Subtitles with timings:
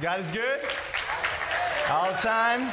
[0.00, 0.60] God is good?
[1.90, 2.72] All the time?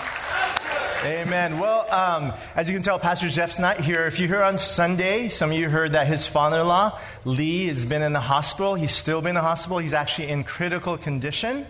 [1.03, 1.57] Amen.
[1.57, 4.05] Well, um, as you can tell, Pastor Jeff's not here.
[4.05, 7.65] If you heard on Sunday, some of you heard that his father in law, Lee,
[7.65, 8.75] has been in the hospital.
[8.75, 9.79] He's still been in the hospital.
[9.79, 11.65] He's actually in critical condition.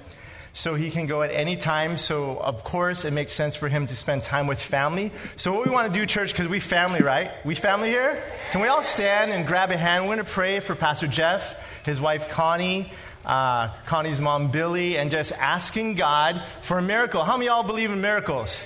[0.52, 1.96] So he can go at any time.
[1.96, 5.14] So, of course, it makes sense for him to spend time with family.
[5.38, 7.32] So, what we want to do, church, because we family, right?
[7.46, 8.22] We family here?
[8.52, 10.04] Can we all stand and grab a hand?
[10.04, 12.92] We're going to pray for Pastor Jeff, his wife Connie,
[13.26, 17.24] uh, Connie's mom Billy, and just asking God for a miracle.
[17.24, 18.64] How many of y'all believe in miracles?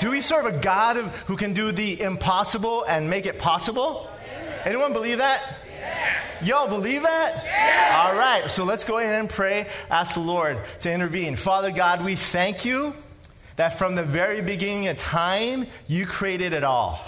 [0.00, 0.96] Do we serve a God
[1.26, 4.08] who can do the impossible and make it possible?
[4.64, 5.56] Anyone believe that?
[6.42, 7.96] Y'all believe that?
[7.96, 9.66] All right, so let's go ahead and pray.
[9.90, 11.34] Ask the Lord to intervene.
[11.34, 12.94] Father God, we thank you
[13.56, 17.04] that from the very beginning of time, you created it all.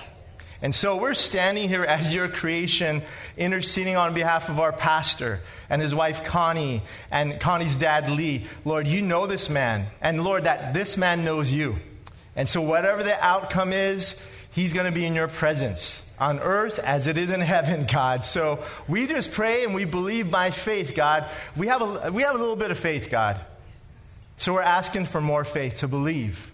[0.62, 3.02] And so we're standing here as your creation,
[3.38, 8.44] interceding on behalf of our pastor and his wife Connie and Connie's dad Lee.
[8.64, 9.86] Lord, you know this man.
[10.02, 11.76] And Lord, that this man knows you.
[12.36, 14.22] And so whatever the outcome is,
[14.52, 18.24] he's going to be in your presence on earth as it is in heaven, God.
[18.24, 21.24] So we just pray and we believe by faith, God.
[21.56, 23.40] We have a, we have a little bit of faith, God.
[24.36, 26.49] So we're asking for more faith to believe.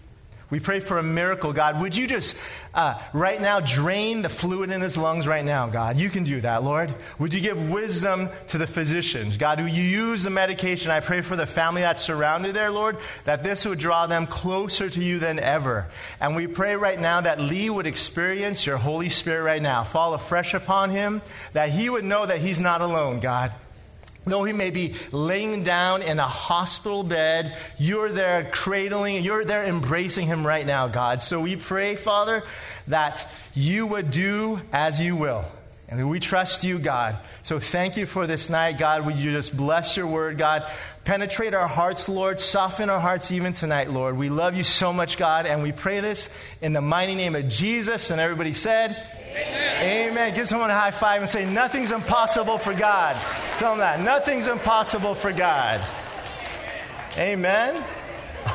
[0.49, 1.81] We pray for a miracle, God.
[1.81, 2.37] Would you just
[2.73, 5.97] uh, right now drain the fluid in his lungs right now, God?
[5.97, 6.93] You can do that, Lord.
[7.19, 10.89] Would you give wisdom to the physicians, God, who you use the medication?
[10.89, 14.89] I pray for the family that's surrounded there, Lord, that this would draw them closer
[14.89, 15.87] to you than ever.
[16.21, 20.13] And we pray right now that Lee would experience your Holy Spirit right now, fall
[20.13, 23.51] afresh upon him, that he would know that he's not alone, God.
[24.27, 29.63] Though he may be laying down in a hospital bed, you're there cradling, you're there
[29.63, 31.21] embracing him right now, God.
[31.21, 32.43] So we pray, Father,
[32.87, 35.45] that you would do as you will.
[35.89, 37.15] And we trust you, God.
[37.43, 39.05] So thank you for this night, God.
[39.05, 40.69] Would you just bless your word, God?
[41.05, 42.41] Penetrate our hearts, Lord.
[42.41, 44.17] Soften our hearts even tonight, Lord.
[44.17, 45.45] We love you so much, God.
[45.45, 46.29] And we pray this
[46.61, 48.11] in the mighty name of Jesus.
[48.11, 49.01] And everybody said,
[49.35, 50.33] Amen.
[50.33, 53.15] Give someone a high five and say, Nothing's impossible for God.
[53.57, 54.01] Tell them that.
[54.01, 55.85] Nothing's impossible for God.
[57.17, 57.83] Amen.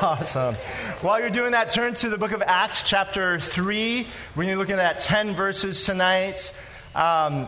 [0.01, 0.55] Awesome.
[1.01, 4.07] While you're doing that, turn to the book of Acts, chapter 3.
[4.35, 6.51] We're going to be looking at 10 verses tonight.
[6.95, 7.47] Um,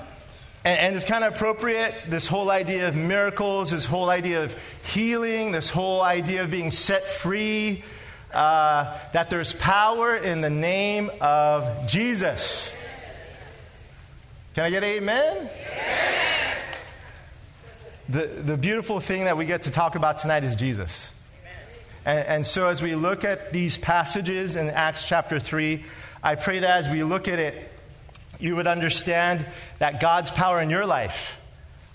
[0.64, 4.56] and, and, it's kind of appropriate, this whole idea of miracles, this whole idea of
[4.84, 7.84] healing, this whole idea of being set free,
[8.32, 12.76] uh, that there's power in the name of Jesus.
[14.56, 15.50] Can I get amen?
[18.08, 21.12] The, the beautiful thing that we get to talk about tonight is Jesus.
[22.06, 25.84] And, and, so, as we look at these passages in Acts chapter 3,
[26.24, 27.70] I pray that as we look at it,
[28.40, 29.46] you would understand
[29.80, 31.38] that God's power in your life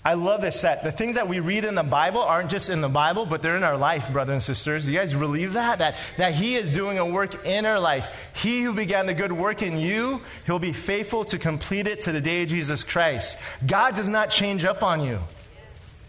[0.03, 2.81] I love this that the things that we read in the Bible aren't just in
[2.81, 4.89] the Bible, but they're in our life, brothers and sisters.
[4.89, 5.77] You guys believe that?
[5.77, 8.31] That, that He is doing a work in our life.
[8.35, 12.11] He who began the good work in you, He'll be faithful to complete it to
[12.11, 13.37] the day of Jesus Christ.
[13.67, 15.19] God does not change up on you.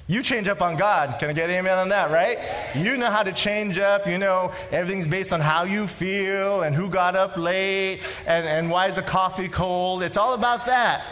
[0.08, 1.20] You change up on God.
[1.20, 2.38] Can I get amen on that, right?
[2.74, 4.06] You know how to change up.
[4.06, 8.70] You know everything's based on how you feel and who got up late and, and
[8.70, 10.02] why is the coffee cold.
[10.02, 11.06] It's all about that.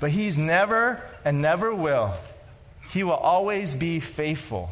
[0.00, 2.14] But He's never and never will.
[2.90, 4.70] He will always be faithful.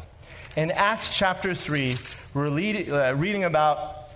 [0.55, 1.95] In Acts chapter 3,
[2.33, 4.11] we're lead, uh, reading about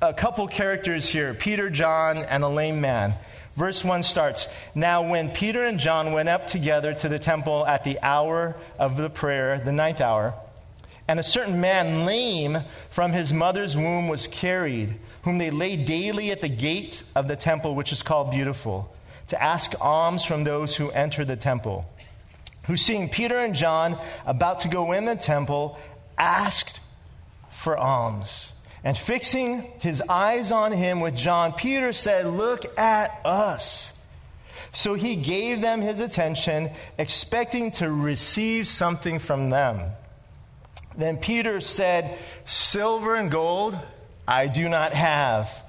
[0.00, 3.14] a couple characters here Peter, John, and a lame man.
[3.56, 7.84] Verse 1 starts Now, when Peter and John went up together to the temple at
[7.84, 10.34] the hour of the prayer, the ninth hour,
[11.06, 12.58] and a certain man, lame
[12.90, 17.36] from his mother's womb, was carried, whom they laid daily at the gate of the
[17.36, 18.94] temple, which is called Beautiful
[19.30, 21.86] to ask alms from those who enter the temple,
[22.64, 23.96] who, seeing Peter and John
[24.26, 25.78] about to go in the temple,
[26.18, 26.80] asked
[27.50, 28.52] for alms.
[28.82, 33.92] And fixing his eyes on him with John, Peter said, Look at us.
[34.72, 39.92] So he gave them his attention, expecting to receive something from them.
[40.96, 42.16] Then Peter said,
[42.46, 43.78] Silver and gold
[44.26, 45.64] I do not have,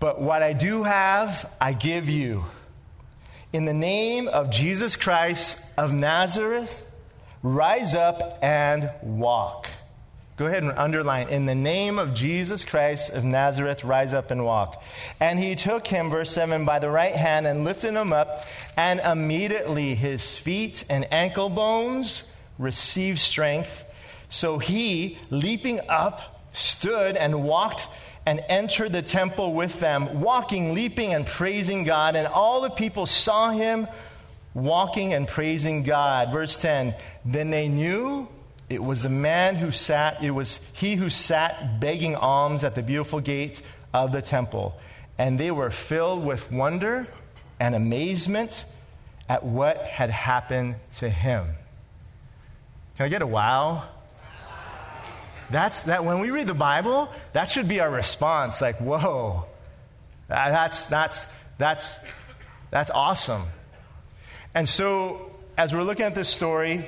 [0.00, 2.44] but what I do have, I give you.
[3.54, 6.84] In the name of Jesus Christ of Nazareth,
[7.40, 9.68] rise up and walk.
[10.36, 11.28] Go ahead and underline.
[11.28, 14.82] In the name of Jesus Christ of Nazareth, rise up and walk.
[15.20, 18.44] And he took him, verse 7, by the right hand and lifted him up,
[18.76, 22.24] and immediately his feet and ankle bones
[22.58, 23.84] received strength.
[24.28, 27.86] So he, leaping up, stood and walked
[28.26, 32.16] and entered the temple with them, walking, leaping, and praising God.
[32.16, 33.86] And all the people saw him
[34.54, 36.32] walking and praising God.
[36.32, 36.94] Verse 10
[37.24, 38.28] Then they knew
[38.70, 42.82] it was the man who sat, it was he who sat begging alms at the
[42.82, 43.62] beautiful gate
[43.92, 44.78] of the temple.
[45.18, 47.06] And they were filled with wonder
[47.60, 48.64] and amazement
[49.28, 51.46] at what had happened to him.
[52.96, 53.88] Can I get a wow?
[55.50, 58.60] That's that when we read the Bible, that should be our response.
[58.60, 59.44] Like, whoa,
[60.28, 61.26] that's that's
[61.58, 61.98] that's
[62.70, 63.42] that's awesome.
[64.54, 66.86] And so, as we're looking at this story,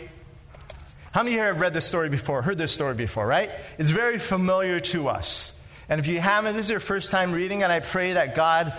[1.12, 3.50] how many here have read this story before, heard this story before, right?
[3.78, 5.58] It's very familiar to us.
[5.88, 8.74] And if you haven't, this is your first time reading, and I pray that God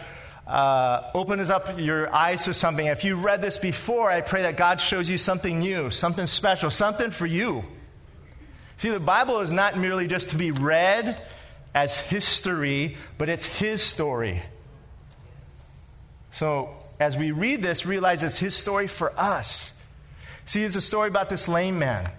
[0.45, 2.85] uh, opens up your eyes to something.
[2.85, 6.71] If you read this before, I pray that God shows you something new, something special,
[6.71, 7.63] something for you.
[8.77, 11.19] See, the Bible is not merely just to be read
[11.73, 14.41] as history, but it's His story.
[16.31, 16.69] So,
[16.99, 19.73] as we read this, realize it's His story for us.
[20.45, 22.09] See, it's a story about this lame man.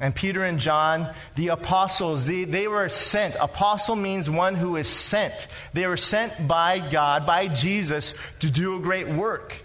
[0.00, 3.36] And Peter and John, the apostles, they, they were sent.
[3.36, 5.46] Apostle means one who is sent.
[5.72, 9.62] They were sent by God, by Jesus, to do a great work.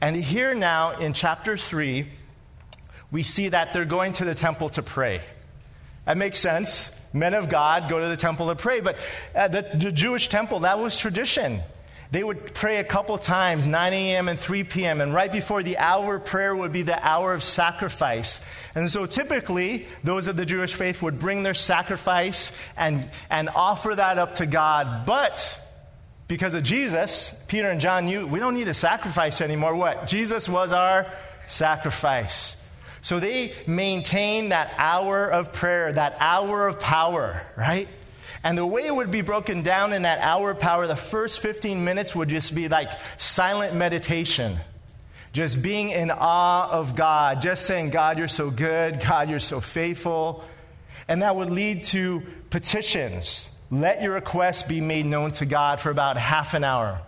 [0.00, 2.06] And here now in chapter 3,
[3.10, 5.20] we see that they're going to the temple to pray.
[6.06, 6.92] That makes sense.
[7.12, 8.80] Men of God go to the temple to pray.
[8.80, 8.96] But
[9.34, 11.60] uh, the, the Jewish temple, that was tradition.
[12.10, 14.28] They would pray a couple times, 9 a.m.
[14.28, 18.40] and 3 p.m., and right before the hour prayer would be the hour of sacrifice.
[18.76, 23.94] And so typically, those of the Jewish faith would bring their sacrifice and, and offer
[23.94, 25.04] that up to God.
[25.04, 25.60] But
[26.28, 29.74] because of Jesus, Peter and John knew we don't need a sacrifice anymore.
[29.74, 30.06] What?
[30.06, 31.06] Jesus was our
[31.48, 32.55] sacrifice.
[33.06, 37.86] So they maintain that hour of prayer, that hour of power, right?
[38.42, 41.38] And the way it would be broken down in that hour of power, the first
[41.38, 44.56] 15 minutes would just be like silent meditation.
[45.32, 49.60] Just being in awe of God, just saying, God, you're so good, God, you're so
[49.60, 50.42] faithful.
[51.06, 53.52] And that would lead to petitions.
[53.70, 57.00] Let your requests be made known to God for about half an hour.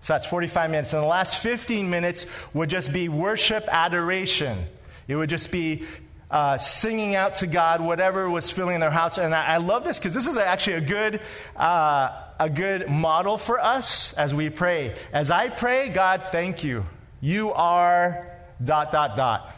[0.00, 0.92] So that's 45 minutes.
[0.92, 4.66] And the last 15 minutes would just be worship, adoration.
[5.08, 5.84] It would just be
[6.30, 9.18] uh, singing out to God whatever was filling their hearts.
[9.18, 11.20] And I, I love this because this is actually a good,
[11.56, 14.94] uh, a good model for us as we pray.
[15.12, 16.84] As I pray, God, thank you.
[17.20, 18.30] You are
[18.62, 19.54] dot, dot, dot.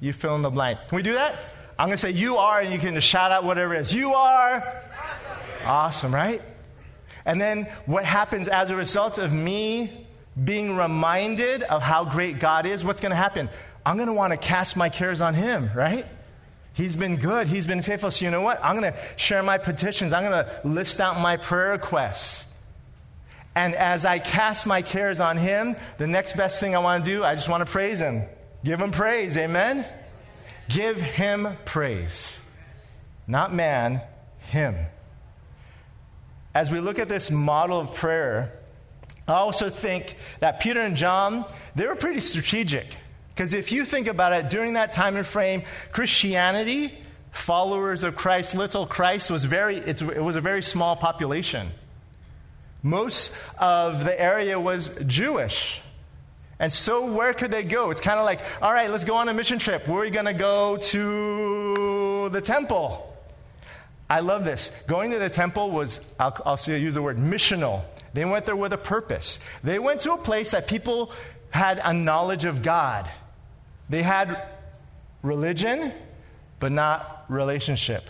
[0.00, 0.78] You fill in the blank.
[0.88, 1.34] Can we do that?
[1.78, 3.94] I'm going to say you are, and you can just shout out whatever it is.
[3.94, 6.40] You are awesome, awesome right?
[7.24, 10.06] And then what happens as a result of me
[10.42, 13.48] being reminded of how great God is, what's going to happen?
[13.84, 16.06] I'm going to want to cast my cares on him, right?
[16.74, 17.48] He's been good.
[17.48, 18.10] He's been faithful.
[18.10, 18.60] So, you know what?
[18.64, 20.12] I'm going to share my petitions.
[20.12, 22.46] I'm going to list out my prayer requests.
[23.54, 27.10] And as I cast my cares on him, the next best thing I want to
[27.10, 28.24] do, I just want to praise him.
[28.64, 29.36] Give him praise.
[29.36, 29.84] Amen?
[30.68, 32.40] Give him praise.
[33.26, 34.00] Not man,
[34.48, 34.74] him.
[36.54, 38.58] As we look at this model of prayer,
[39.28, 41.44] I also think that Peter and John,
[41.74, 42.86] they were pretty strategic.
[43.42, 46.92] Because if you think about it, during that time and frame, Christianity,
[47.32, 51.72] followers of Christ, little Christ, was very, it was a very small population.
[52.84, 55.82] Most of the area was Jewish.
[56.60, 57.90] And so, where could they go?
[57.90, 59.88] It's kind of like, all right, let's go on a mission trip.
[59.88, 63.12] We're going to go to the temple?
[64.08, 64.70] I love this.
[64.86, 67.82] Going to the temple was, I'll, I'll use the word missional.
[68.14, 69.40] They went there with a purpose.
[69.64, 71.10] They went to a place that people
[71.50, 73.10] had a knowledge of God.
[73.92, 74.42] They had
[75.20, 75.92] religion,
[76.58, 78.08] but not relationship.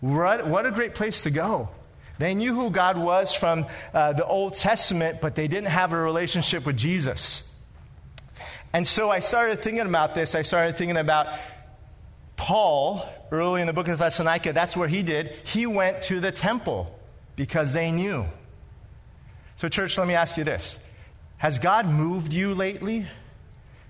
[0.00, 1.70] What, what a great place to go.
[2.18, 5.96] They knew who God was from uh, the Old Testament, but they didn't have a
[5.96, 7.50] relationship with Jesus.
[8.74, 10.34] And so I started thinking about this.
[10.34, 11.28] I started thinking about
[12.36, 14.52] Paul early in the book of Thessalonica.
[14.52, 15.28] That's where he did.
[15.44, 16.94] He went to the temple
[17.36, 18.26] because they knew.
[19.54, 20.78] So, church, let me ask you this
[21.38, 23.06] Has God moved you lately?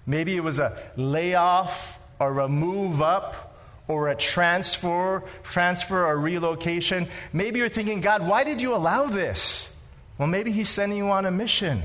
[0.06, 3.54] Maybe it was a layoff or a move up
[3.88, 7.08] or a transfer, transfer or relocation.
[7.32, 9.70] Maybe you're thinking, God, why did you allow this?
[10.18, 11.82] Well, maybe He's sending you on a mission.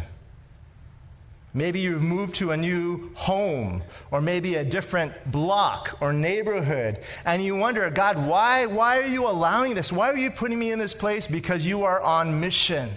[1.54, 7.44] Maybe you've moved to a new home or maybe a different block or neighborhood and
[7.44, 9.92] you wonder, God, why, why are you allowing this?
[9.92, 11.28] Why are you putting me in this place?
[11.28, 12.90] Because you are on mission.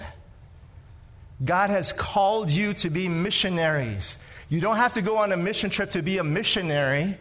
[1.44, 4.18] God has called you to be missionaries.
[4.54, 7.16] You don't have to go on a mission trip to be a missionary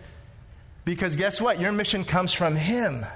[0.85, 1.59] because guess what?
[1.59, 3.07] Your mission comes from Him.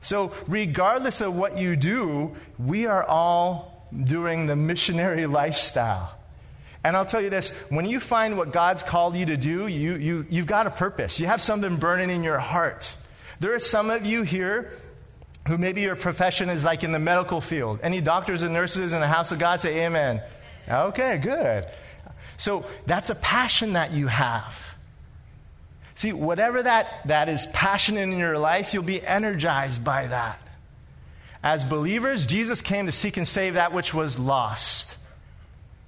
[0.00, 6.16] So, regardless of what you do, we are all doing the missionary lifestyle.
[6.84, 9.94] And I'll tell you this when you find what God's called you to do, you,
[9.96, 11.18] you, you've got a purpose.
[11.18, 12.96] You have something burning in your heart.
[13.40, 14.70] There are some of you here
[15.48, 17.80] who maybe your profession is like in the medical field.
[17.82, 20.22] Any doctors and nurses in the house of God say amen.
[20.68, 21.66] Okay, good.
[22.42, 24.74] So that's a passion that you have.
[25.94, 30.42] See, whatever that, that is passionate in your life, you'll be energized by that.
[31.44, 34.96] As believers, Jesus came to seek and save that which was lost.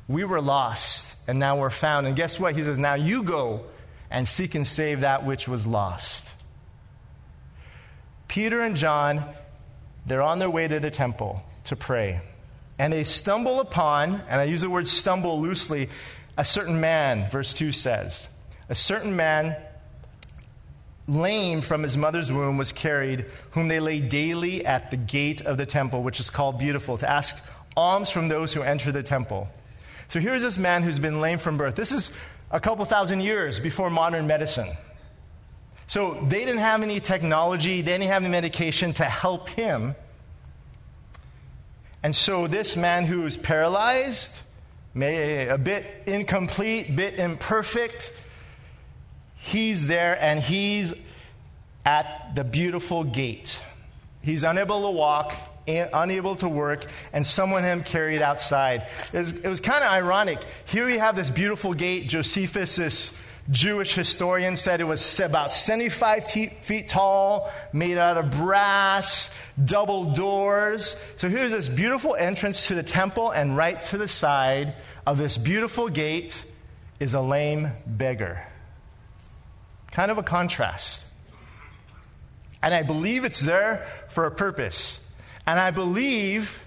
[0.07, 2.07] We were lost, and now we're found.
[2.07, 2.55] And guess what?
[2.55, 3.63] He says, Now you go
[4.09, 6.31] and seek and save that which was lost.
[8.29, 9.25] Peter and John,
[10.07, 12.21] they're on their way to the temple to pray.
[12.79, 15.89] And they stumble upon, and I use the word stumble loosely,
[16.37, 18.29] a certain man, verse 2 says.
[18.69, 19.57] A certain man,
[21.07, 25.57] lame from his mother's womb, was carried, whom they laid daily at the gate of
[25.57, 27.37] the temple, which is called Beautiful, to ask
[27.77, 29.49] alms from those who enter the temple.
[30.09, 31.77] So here's this man who's been lame from birth.
[31.77, 32.17] This is
[32.51, 34.71] a couple thousand years before modern medicine.
[35.87, 39.95] So they didn't have any technology, they didn't have any medication to help him.
[42.03, 44.33] And so this man who is paralyzed,
[44.95, 48.13] may, a bit incomplete, bit imperfect,
[49.37, 50.95] he's there and he's
[51.85, 53.63] at the beautiful gate.
[54.23, 55.35] He's unable to walk,
[55.67, 58.87] unable to work, and someone had him carried outside.
[59.13, 60.39] It was, was kind of ironic.
[60.67, 62.09] Here we have this beautiful gate.
[62.09, 69.31] Josephus, this Jewish historian, said it was about 75 feet tall, made out of brass,
[69.63, 70.97] double doors.
[71.19, 74.75] So here's this beautiful entrance to the temple, and right to the side
[75.07, 76.45] of this beautiful gate
[76.99, 78.47] is a lame beggar.
[79.91, 81.05] Kind of a contrast.
[82.63, 85.07] And I believe it's there for a purpose.
[85.47, 86.64] And I believe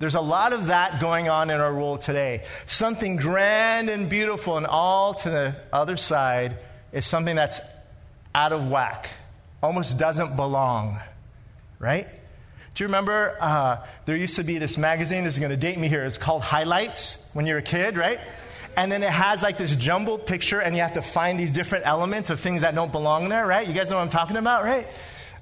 [0.00, 2.44] there's a lot of that going on in our world today.
[2.64, 6.56] Something grand and beautiful, and all to the other side
[6.90, 7.60] is something that's
[8.34, 9.10] out of whack,
[9.62, 10.98] almost doesn't belong,
[11.78, 12.08] right?
[12.74, 13.76] Do you remember uh,
[14.06, 15.24] there used to be this magazine?
[15.24, 16.02] This is going to date me here.
[16.04, 18.20] It's called Highlights when you're a kid, right?
[18.78, 21.86] And then it has like this jumbled picture, and you have to find these different
[21.86, 23.68] elements of things that don't belong there, right?
[23.68, 24.86] You guys know what I'm talking about, right?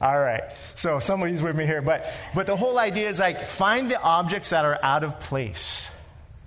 [0.00, 0.42] All right.
[0.74, 1.82] So somebody's with me here.
[1.82, 5.90] But, but the whole idea is like find the objects that are out of place.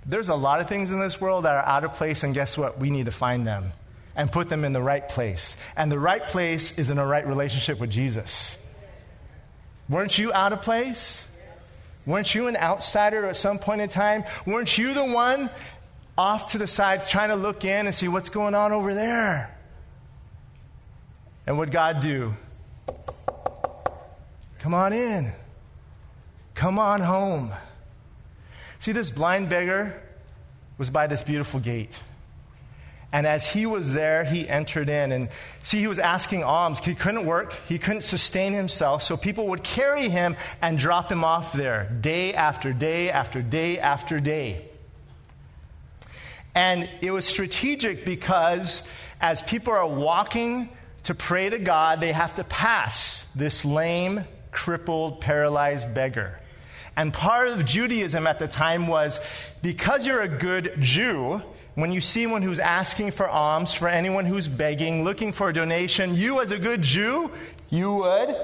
[0.06, 2.58] There's a lot of things in this world that are out of place, and guess
[2.58, 2.78] what?
[2.78, 3.72] We need to find them
[4.16, 5.56] and put them in the right place.
[5.76, 8.58] And the right place is in a right relationship with Jesus.
[9.88, 11.26] Weren't you out of place?
[12.04, 14.24] Weren't you an outsider at some point in time?
[14.44, 15.50] Weren't you the one
[16.18, 19.56] off to the side trying to look in and see what's going on over there?
[21.46, 22.34] And what God do?
[24.62, 25.32] Come on in.
[26.54, 27.50] Come on home.
[28.78, 30.00] See, this blind beggar
[30.78, 31.98] was by this beautiful gate.
[33.12, 35.10] And as he was there, he entered in.
[35.10, 35.30] And
[35.64, 36.78] see, he was asking alms.
[36.78, 39.02] He couldn't work, he couldn't sustain himself.
[39.02, 43.80] So people would carry him and drop him off there day after day after day
[43.80, 44.64] after day.
[46.54, 48.86] And it was strategic because
[49.20, 50.68] as people are walking
[51.02, 54.20] to pray to God, they have to pass this lame,
[54.52, 56.38] crippled, paralyzed beggar.
[56.96, 59.18] And part of Judaism at the time was
[59.62, 61.42] because you're a good Jew,
[61.74, 65.52] when you see one who's asking for alms, for anyone who's begging, looking for a
[65.54, 67.30] donation, you as a good Jew,
[67.70, 68.36] you would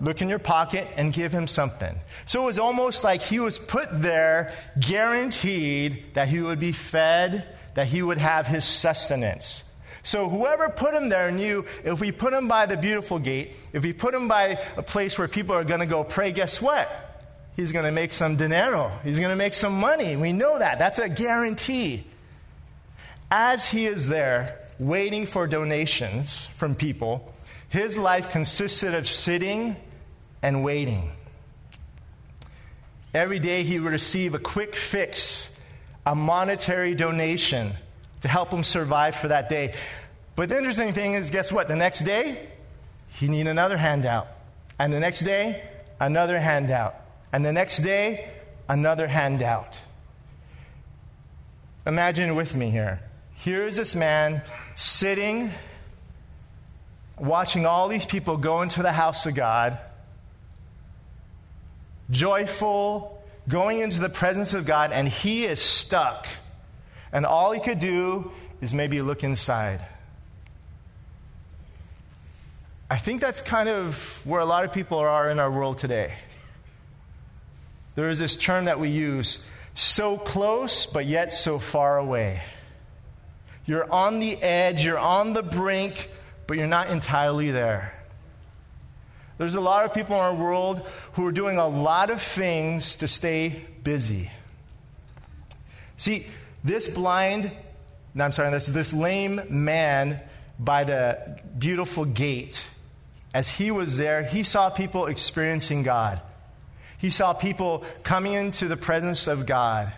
[0.00, 1.98] look in your pocket and give him something.
[2.26, 7.44] So it was almost like he was put there guaranteed that he would be fed,
[7.74, 9.64] that he would have his sustenance.
[10.06, 13.82] So whoever put him there knew if we put him by the beautiful gate, if
[13.82, 16.88] we put him by a place where people are going to go pray, guess what?
[17.56, 18.92] He's going to make some dinero.
[19.02, 20.14] He's going to make some money.
[20.14, 20.78] We know that.
[20.78, 22.04] That's a guarantee.
[23.32, 27.34] As he is there waiting for donations from people,
[27.68, 29.74] his life consisted of sitting
[30.40, 31.10] and waiting.
[33.12, 35.50] Every day he would receive a quick fix,
[36.06, 37.72] a monetary donation
[38.22, 39.74] to help him survive for that day.
[40.34, 41.68] But the interesting thing is, guess what?
[41.68, 42.48] The next day,
[43.08, 44.28] he need another handout.
[44.78, 45.62] And the next day,
[46.00, 46.94] another handout.
[47.32, 48.30] And the next day,
[48.68, 49.78] another handout.
[51.86, 53.00] Imagine with me here.
[53.34, 54.42] Here's this man
[54.74, 55.52] sitting,
[57.18, 59.78] watching all these people go into the house of God,
[62.10, 66.26] joyful, going into the presence of God, and he is stuck
[67.12, 69.84] and all he could do is maybe look inside.
[72.88, 76.16] I think that's kind of where a lot of people are in our world today.
[77.96, 79.40] There is this term that we use
[79.74, 82.42] so close, but yet so far away.
[83.64, 86.10] You're on the edge, you're on the brink,
[86.46, 87.92] but you're not entirely there.
[89.38, 92.96] There's a lot of people in our world who are doing a lot of things
[92.96, 94.30] to stay busy.
[95.96, 96.26] See,
[96.66, 97.50] this blind,
[98.14, 100.20] no, I'm sorry, this, this lame man
[100.58, 102.68] by the beautiful gate,
[103.32, 106.20] as he was there, he saw people experiencing God.
[106.98, 109.92] He saw people coming into the presence of God.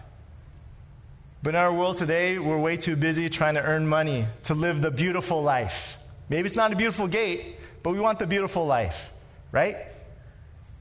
[1.43, 4.83] But in our world today, we're way too busy trying to earn money to live
[4.83, 5.99] the beautiful life.
[6.29, 9.11] Maybe it's not a beautiful gate, but we want the beautiful life,
[9.53, 9.77] right?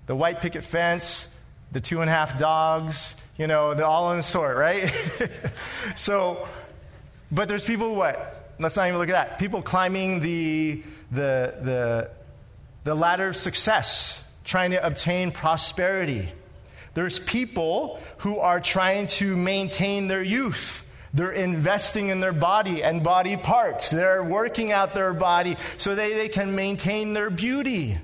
[0.08, 1.27] The white picket fence,
[1.72, 4.91] the two and a half dogs, you know, the all in the sort, right?
[5.96, 6.48] so,
[7.32, 8.56] but there's people what?
[8.60, 9.39] Let's not even look at that.
[9.39, 12.10] People climbing the, the, the,
[12.84, 16.32] the ladder of success, trying to obtain prosperity.
[16.96, 20.84] There's people who are trying to maintain their youth.
[21.13, 23.91] They're investing in their body and body parts.
[23.91, 28.00] They're working out their body so they, they can maintain their beauty.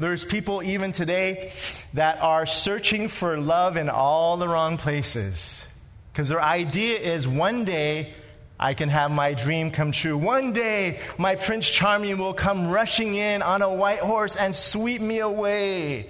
[0.00, 1.52] There's people even today
[1.92, 5.66] that are searching for love in all the wrong places.
[6.10, 8.10] Because their idea is one day
[8.58, 10.16] I can have my dream come true.
[10.16, 15.02] One day my Prince Charming will come rushing in on a white horse and sweep
[15.02, 16.08] me away.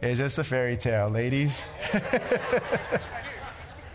[0.00, 1.66] It's just a fairy tale, ladies.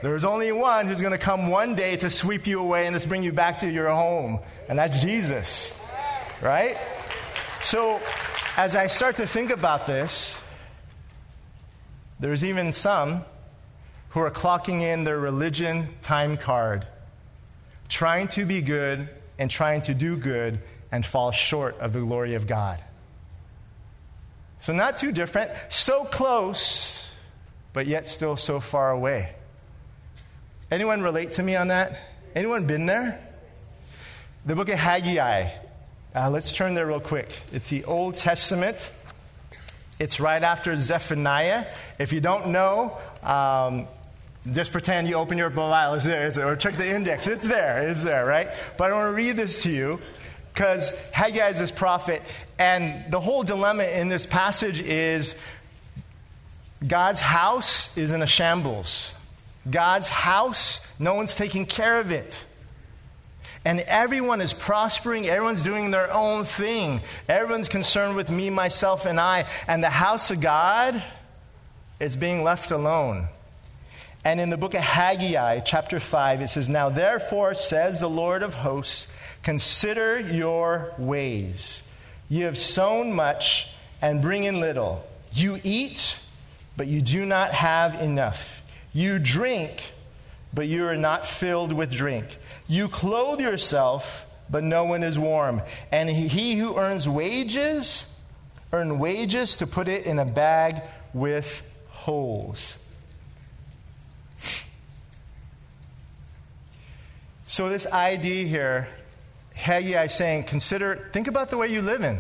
[0.03, 3.09] There's only one who's going to come one day to sweep you away and just
[3.09, 5.75] bring you back to your home, and that's Jesus.
[6.39, 6.77] Right?
[7.61, 7.99] So,
[8.59, 10.37] as I start to think about this,
[12.19, 13.23] there's even some
[14.09, 16.85] who are clocking in their religion time card,
[17.87, 20.59] trying to be good and trying to do good
[20.91, 22.83] and fall short of the glory of God.
[24.59, 27.13] So, not too different, so close,
[27.71, 29.33] but yet still so far away.
[30.69, 32.09] Anyone relate to me on that?
[32.35, 33.25] Anyone been there?
[34.45, 35.49] The book of Haggai.
[36.15, 37.29] Uh, let's turn there real quick.
[37.51, 38.91] It's the Old Testament.
[39.99, 41.65] It's right after Zephaniah.
[41.99, 43.85] If you don't know, um,
[44.51, 45.93] just pretend you open your Bible.
[45.93, 47.27] It's there, it's there, or check the index.
[47.27, 47.87] It's there.
[47.87, 48.47] It's there, right?
[48.75, 49.99] But I want to read this to you
[50.51, 52.23] because Haggai is this prophet,
[52.57, 55.35] and the whole dilemma in this passage is
[56.85, 59.13] God's house is in a shambles.
[59.69, 62.43] God's house, no one's taking care of it.
[63.65, 67.01] And everyone is prospering, everyone's doing their own thing.
[67.27, 69.45] Everyone's concerned with me, myself, and I.
[69.67, 71.03] And the house of God
[71.99, 73.27] is being left alone.
[74.23, 78.43] And in the book of Haggai, chapter 5, it says, Now therefore, says the Lord
[78.43, 79.07] of hosts,
[79.43, 81.83] Consider your ways.
[82.29, 83.69] You have sown much
[84.01, 85.05] and bring in little.
[85.31, 86.21] You eat,
[86.77, 88.61] but you do not have enough.
[88.93, 89.93] You drink,
[90.53, 92.37] but you are not filled with drink.
[92.67, 95.61] You clothe yourself, but no one is warm.
[95.91, 98.07] And he who earns wages,
[98.73, 100.81] earn wages to put it in a bag
[101.13, 102.77] with holes.
[107.47, 108.87] So, this idea here
[109.59, 112.19] Haggai is saying, consider, think about the way you live in.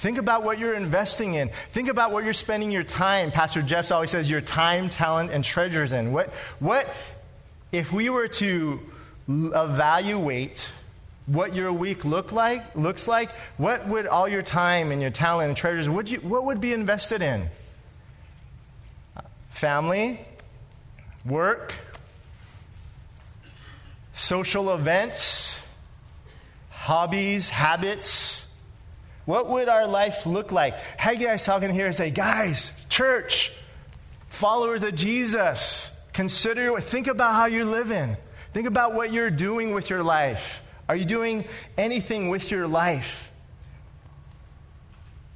[0.00, 1.50] Think about what you're investing in.
[1.72, 3.30] Think about what you're spending your time.
[3.30, 6.10] Pastor Jeff always says your time, talent, and treasures in.
[6.10, 6.88] What, what
[7.70, 8.80] if we were to
[9.28, 10.72] evaluate
[11.26, 15.48] what your week look like, looks like, what would all your time and your talent
[15.48, 17.50] and treasures, would you, what would be invested in?
[19.50, 20.18] Family,
[21.26, 21.74] work,
[24.14, 25.60] social events,
[26.70, 28.46] hobbies, habits.
[29.24, 30.74] What would our life look like?
[30.96, 33.52] Haggai is talking here and say, guys, church,
[34.28, 38.16] followers of Jesus, consider, think about how you're living.
[38.52, 40.62] Think about what you're doing with your life.
[40.88, 41.44] Are you doing
[41.78, 43.30] anything with your life?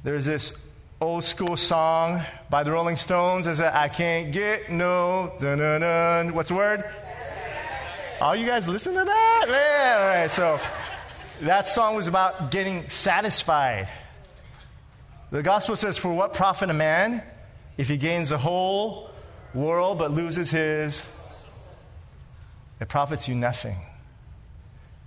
[0.02, 0.52] There's this
[1.00, 3.46] old school song by the Rolling Stones.
[3.46, 6.34] Is I can't get no dun dun dun.
[6.34, 6.84] What's the word?
[8.20, 9.46] All you guys listen to that?
[9.48, 10.30] Man, all right.
[10.30, 10.58] So
[11.40, 13.88] that song was about getting satisfied.
[15.30, 17.22] The gospel says, For what profit a man
[17.76, 19.10] if he gains the whole
[19.52, 21.04] world but loses his?
[22.80, 23.76] It profits you nothing.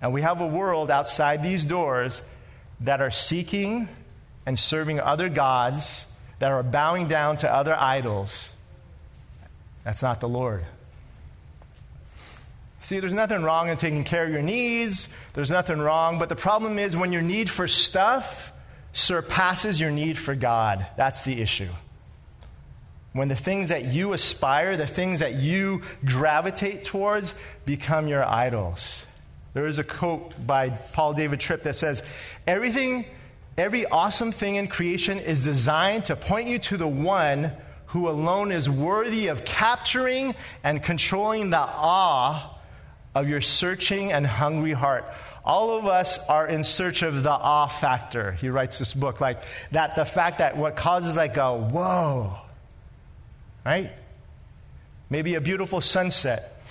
[0.02, 2.22] And we have a world outside these doors
[2.82, 3.90] that are seeking
[4.46, 6.06] and serving other gods,
[6.40, 8.54] that are bowing down to other idols.
[9.84, 10.66] That's not the Lord.
[12.88, 15.10] See, there's nothing wrong in taking care of your needs.
[15.34, 16.20] There's nothing wrong.
[16.20, 18.54] But the problem is when your need for stuff
[18.94, 20.88] surpasses your need for God.
[20.96, 21.68] That's the issue.
[23.12, 29.06] when the things that you aspire, the things that you gravitate towards, become your idols.
[29.54, 32.02] There is a quote by Paul David Tripp that says,
[32.48, 33.04] Everything,
[33.58, 37.52] every awesome thing in creation is designed to point you to the one
[37.88, 42.54] who alone is worthy of capturing and controlling the awe
[43.18, 45.06] of your searching and hungry heart.
[45.44, 48.34] All of us are in search of the awe factor.
[48.34, 52.38] He writes this book like that the fact that what causes like a whoa,
[53.66, 53.92] right?
[55.10, 56.62] Maybe a beautiful sunset,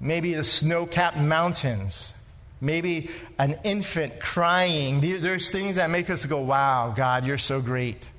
[0.00, 2.12] maybe the snow capped mountains,
[2.60, 5.00] maybe an infant crying.
[5.00, 8.10] There's things that make us go, wow, God, you're so great.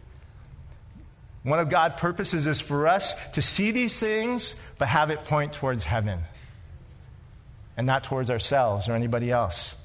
[1.44, 5.54] One of God's purposes is for us to see these things, but have it point
[5.54, 6.22] towards heaven
[7.80, 9.78] and not towards ourselves or anybody else.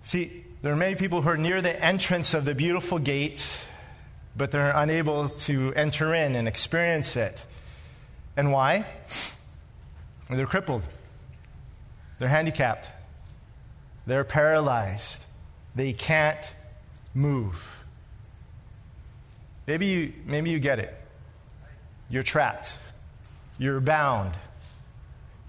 [0.00, 3.46] See, there are many people who are near the entrance of the beautiful gate,
[4.34, 7.44] but they're unable to enter in and experience it.
[8.38, 8.86] And why?
[10.30, 10.86] They're crippled,
[12.18, 12.88] they're handicapped,
[14.06, 15.26] they're paralyzed,
[15.74, 16.54] they can't
[17.12, 17.84] move.
[19.66, 20.98] Maybe you, maybe you get it.
[22.08, 22.78] You're trapped,
[23.58, 24.34] you're bound,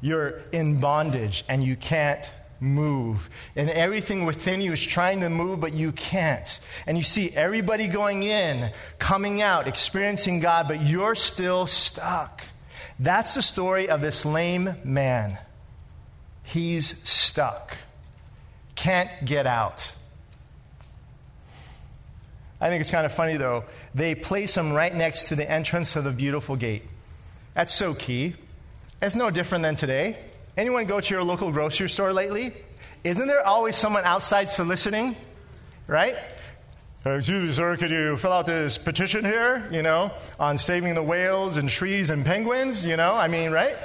[0.01, 3.29] you're in bondage, and you can't move.
[3.55, 6.59] And everything within you is trying to move, but you can't.
[6.85, 12.43] And you see everybody going in, coming out, experiencing God, but you're still stuck.
[12.99, 15.37] That's the story of this lame man.
[16.43, 17.77] He's stuck,
[18.75, 19.93] can't get out.
[22.61, 23.63] I think it's kind of funny though.
[23.95, 26.83] They place him right next to the entrance of the beautiful gate.
[27.53, 28.35] That's so key.
[29.01, 30.17] It's no different than today.
[30.57, 32.51] Anyone go to your local grocery store lately?
[33.03, 35.15] Isn't there always someone outside soliciting?
[35.88, 36.15] Right?
[37.05, 41.03] Excuse me, sir, could you fill out this petition here, you know, on saving the
[41.03, 43.15] whales and trees and penguins, you know?
[43.15, 43.77] I mean, right?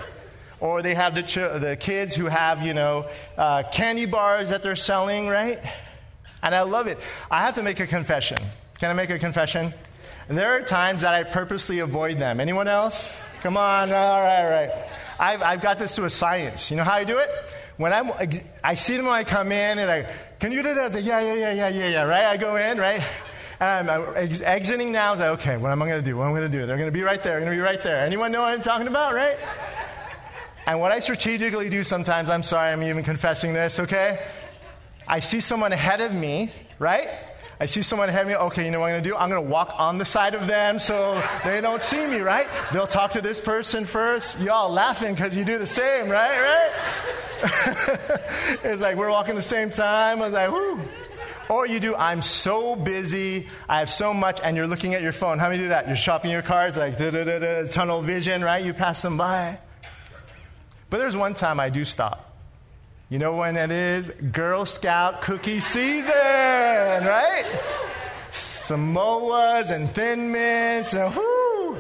[0.59, 3.07] Or they have the, ch- the kids who have, you know,
[3.39, 5.61] uh, candy bars that they're selling, right?
[6.43, 6.99] And I love it.
[7.31, 8.39] I have to make a confession.
[8.81, 9.73] Can I make a confession?
[10.27, 12.41] There are times that I purposely avoid them.
[12.41, 13.25] Anyone else?
[13.45, 13.93] Come on.
[13.93, 14.71] All right, all right.
[15.19, 16.71] I've, I've got this to a science.
[16.71, 17.29] You know how I do it?
[17.77, 18.11] When I'm,
[18.65, 20.95] I see them when I come in, and I, can you do that?
[20.95, 22.25] Like, yeah, yeah, yeah, yeah, yeah, yeah, right?
[22.25, 23.05] I go in, right?
[23.61, 25.13] And I'm ex- exiting now.
[25.13, 26.17] I like, okay, what am I going to do?
[26.17, 26.67] What am I going to do?
[26.67, 27.33] They're going to be right there.
[27.33, 28.07] They're going to be right there.
[28.07, 29.37] Anyone know what I'm talking about, right?
[30.67, 34.27] And what I strategically do sometimes, I'm sorry, I'm even confessing this, okay?
[35.07, 37.09] I see someone ahead of me, right?
[37.65, 39.17] I see someone ahead of me, okay, you know what I'm going to do?
[39.17, 42.47] I'm going to walk on the side of them so they don't see me, right?
[42.75, 44.39] They'll talk to this person first.
[44.39, 46.39] Y'all laughing because you do the same, right?
[46.43, 46.73] Right?
[48.65, 50.21] it's like we're walking the same time.
[50.21, 50.79] I was like, whoo.
[51.49, 55.13] Or you do, I'm so busy, I have so much, and you're looking at your
[55.13, 55.39] phone.
[55.39, 55.87] How many do that?
[55.87, 58.63] You're shopping your cards, like da da da da, tunnel vision, right?
[58.63, 59.59] You pass them by.
[60.91, 62.34] But there's one time I do stop.
[63.15, 64.11] You know when it is?
[64.11, 67.45] Girl Scout cookie season, right?
[68.33, 71.79] Samoas and Thin Mints, and whoo.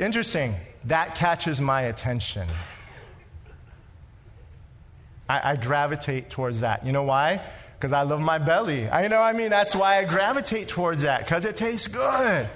[0.00, 0.56] Interesting.
[0.86, 2.48] That catches my attention.
[5.28, 6.84] I, I gravitate towards that.
[6.84, 7.40] You know why?
[7.78, 8.88] Because I love my belly.
[8.88, 12.48] I you know, I mean, that's why I gravitate towards that, because it tastes good.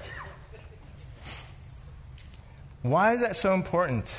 [2.83, 4.13] Why is that so important?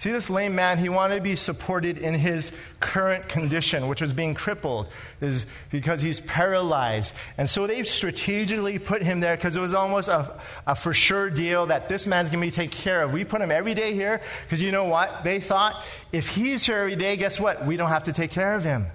[0.00, 4.14] See, this lame man, he wanted to be supported in his current condition, which was
[4.14, 4.86] being crippled,
[5.20, 7.14] is because he's paralyzed.
[7.36, 11.28] And so they strategically put him there because it was almost a, a for sure
[11.28, 13.12] deal that this man's going to be taken care of.
[13.12, 15.22] We put him every day here because you know what?
[15.22, 15.78] They thought
[16.12, 17.66] if he's here every day, guess what?
[17.66, 18.86] We don't have to take care of him.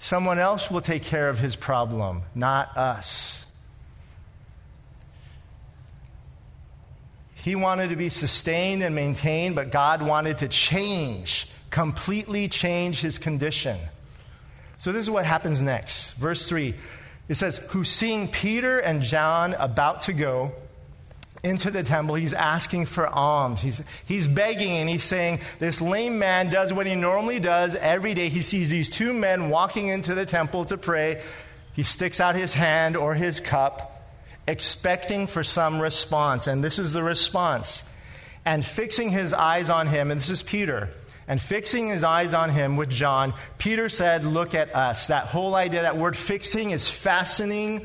[0.00, 3.45] Someone else will take care of his problem, not us.
[7.46, 13.20] He wanted to be sustained and maintained, but God wanted to change, completely change his
[13.20, 13.78] condition.
[14.78, 16.14] So this is what happens next.
[16.14, 16.74] Verse 3
[17.28, 20.54] it says, Who seeing Peter and John about to go,
[21.44, 22.16] into the temple.
[22.16, 23.62] He's asking for alms.
[23.62, 28.14] He's, he's begging and he's saying, This lame man does what he normally does every
[28.14, 28.28] day.
[28.28, 31.22] He sees these two men walking into the temple to pray.
[31.74, 33.95] He sticks out his hand or his cup
[34.46, 36.46] expecting for some response.
[36.46, 37.84] And this is the response.
[38.44, 40.90] And fixing his eyes on him, and this is Peter,
[41.26, 45.08] and fixing his eyes on him with John, Peter said, Look at us.
[45.08, 47.84] That whole idea, that word fixing is fastening,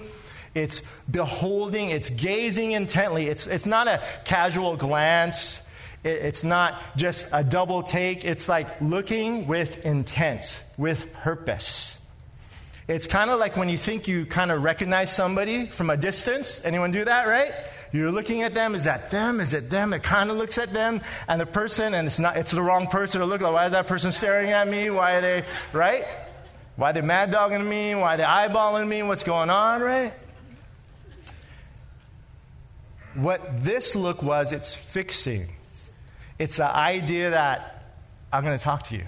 [0.53, 3.27] it's beholding, it's gazing intently.
[3.27, 5.61] It's, it's not a casual glance,
[6.03, 8.25] it, it's not just a double take.
[8.25, 12.00] It's like looking with intent, with purpose.
[12.91, 16.59] It's kind of like when you think you kind of recognize somebody from a distance.
[16.65, 17.53] Anyone do that, right?
[17.93, 18.75] You're looking at them.
[18.75, 19.39] Is that them?
[19.39, 19.93] Is it them?
[19.93, 20.99] It kind of looks at them
[21.29, 22.35] and the person, and it's not.
[22.35, 23.51] It's the wrong person to look at.
[23.51, 24.89] Why is that person staring at me?
[24.89, 26.03] Why are they right?
[26.75, 27.95] Why are they mad dogging me?
[27.95, 29.03] Why are they eyeballing me?
[29.03, 29.81] What's going on?
[29.81, 30.11] Right?
[33.13, 35.47] What this look was, it's fixing.
[36.39, 37.85] It's the idea that
[38.33, 39.07] I'm going to talk to you.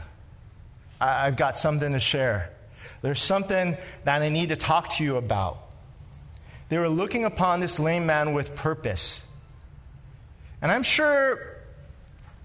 [1.01, 2.49] I've got something to share.
[3.03, 5.59] There's something that I need to talk to you about.
[6.69, 9.27] They were looking upon this lame man with purpose.
[10.61, 11.37] And I'm sure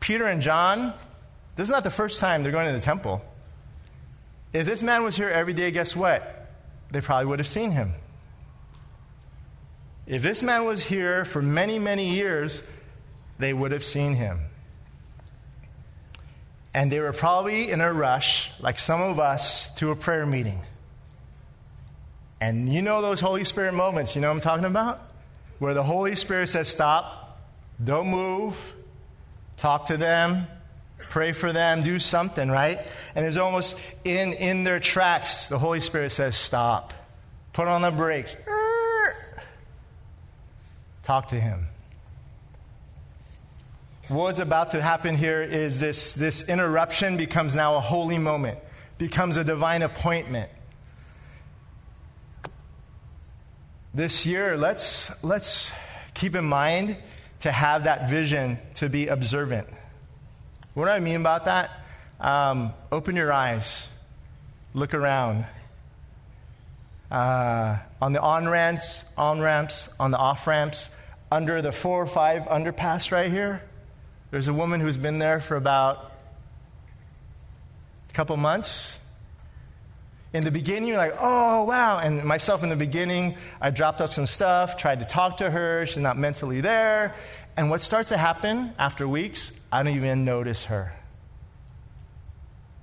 [0.01, 0.93] Peter and John,
[1.55, 3.25] this is not the first time they're going to the temple.
[4.53, 6.51] If this man was here every day, guess what?
[6.91, 7.93] They probably would have seen him.
[10.09, 12.65] If this man was here for many, many years,
[13.39, 14.41] they would have seen him.
[16.79, 20.63] And they were probably in a rush, like some of us, to a prayer meeting.
[22.41, 25.01] And you know those Holy Spirit moments, you know what I'm talking about?
[25.59, 27.37] Where the Holy Spirit says, Stop,
[27.83, 28.77] don't move,
[29.57, 30.47] talk to them,
[30.99, 32.79] pray for them, do something, right?
[33.17, 36.95] And it's almost in, in their tracks, the Holy Spirit says, Stop,
[37.55, 38.37] put on the brakes,
[41.03, 41.68] talk to Him.
[44.09, 48.59] What's about to happen here is this, this interruption becomes now a holy moment,
[48.99, 50.51] becomes a divine appointment.
[53.99, 55.73] this year, let's, let's
[56.15, 56.97] keep in mind
[57.41, 59.67] to have that vision to be observant.
[60.75, 61.71] What do I mean about that?
[62.21, 63.89] Um, open your eyes,
[64.73, 65.47] look around.
[67.11, 70.91] Uh, on the on ramps, on ramps, on the off ramps,
[71.33, 73.63] under the four or five underpass right here,
[74.31, 76.13] there's a woman who's been there for about
[78.11, 78.99] a couple months.
[80.35, 81.99] In the beginning, you're like, oh, wow.
[81.99, 85.87] And myself in the beginning, I dropped up some stuff, tried to talk to her.
[85.87, 87.15] She's not mentally there.
[87.57, 90.95] And what starts to happen after weeks, I don't even notice her.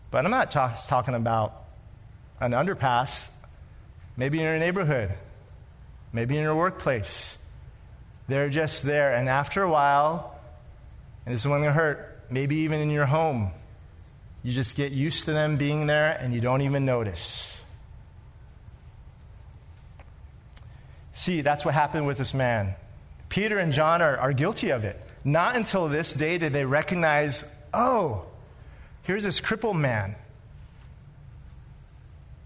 [0.09, 1.63] But I'm not talk- talking about
[2.41, 3.29] an underpass.
[4.17, 5.13] Maybe in your neighborhood,
[6.11, 7.37] maybe in your workplace.
[8.27, 9.13] They're just there.
[9.13, 10.34] And after a while,
[11.25, 13.51] and this is going to hurt, maybe even in your home,
[14.43, 17.63] you just get used to them being there and you don't even notice.
[21.13, 22.75] See, that's what happened with this man.
[23.29, 25.01] Peter and John are, are guilty of it.
[25.23, 28.25] Not until this day did they recognize, oh,
[29.01, 30.15] here's this crippled man.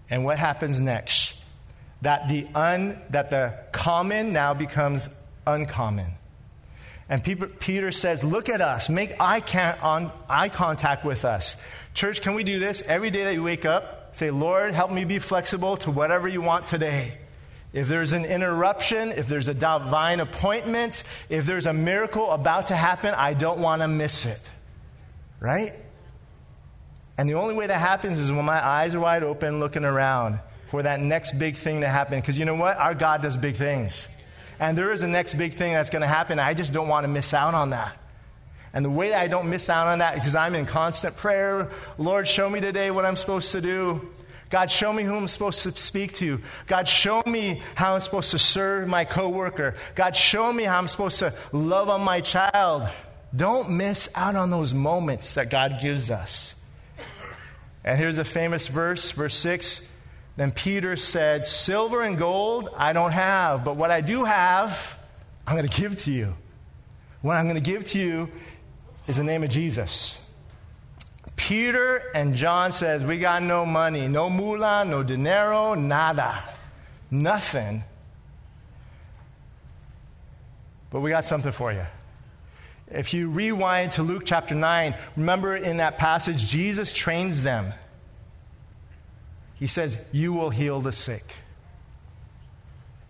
[0.08, 1.44] And what happens next?
[2.00, 5.10] That the, un, that the common now becomes
[5.46, 6.12] uncommon.
[7.10, 9.42] And Peter says, Look at us, make eye,
[9.82, 11.56] on, eye contact with us.
[11.92, 14.14] Church, can we do this every day that you wake up?
[14.16, 17.18] Say, Lord, help me be flexible to whatever you want today.
[17.72, 22.76] If there's an interruption, if there's a divine appointment, if there's a miracle about to
[22.76, 24.50] happen, I don't want to miss it.
[25.40, 25.72] Right?
[27.18, 30.38] And the only way that happens is when my eyes are wide open looking around
[30.68, 32.20] for that next big thing to happen.
[32.20, 32.76] Because you know what?
[32.76, 34.08] Our God does big things.
[34.60, 36.38] And there is a next big thing that's going to happen.
[36.38, 37.98] I just don't want to miss out on that.
[38.72, 41.70] And the way that I don't miss out on that, because I'm in constant prayer,
[41.98, 44.08] Lord, show me today what I'm supposed to do.
[44.50, 46.40] God, show me who I'm supposed to speak to.
[46.66, 49.76] God, show me how I'm supposed to serve my coworker.
[49.94, 52.88] God, show me how I'm supposed to love on my child.
[53.34, 56.54] Don't miss out on those moments that God gives us.
[57.82, 59.89] And here's a famous verse, verse 6.
[60.36, 64.98] Then Peter said, Silver and gold I don't have, but what I do have,
[65.46, 66.34] I'm going to give to you.
[67.22, 68.28] What I'm going to give to you
[69.06, 70.26] is the name of Jesus.
[71.36, 76.44] Peter and John says, "We got no money, no moolah, no dinero, nada,
[77.10, 77.82] nothing.
[80.90, 81.86] But we got something for you."
[82.90, 87.72] If you rewind to Luke chapter 9, remember in that passage, Jesus trains them.
[89.60, 91.34] He says, You will heal the sick.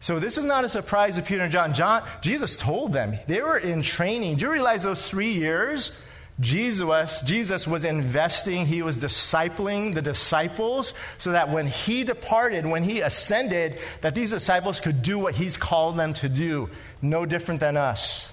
[0.01, 1.73] So this is not a surprise to Peter and John.
[1.73, 2.03] John.
[2.21, 3.15] Jesus told them.
[3.27, 4.37] They were in training.
[4.37, 5.93] Do you realize those three years?
[6.41, 12.83] Jesus, Jesus was investing, he was discipling the disciples so that when he departed, when
[12.83, 16.71] he ascended, that these disciples could do what he's called them to do,
[17.03, 18.33] no different than us.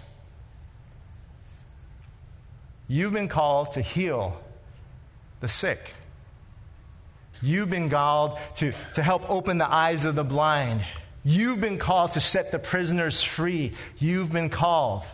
[2.87, 4.41] You've been called to heal
[5.41, 5.93] the sick.
[7.41, 10.83] You've been called to, to help open the eyes of the blind.
[11.23, 13.73] You've been called to set the prisoners free.
[13.99, 15.05] You've been called.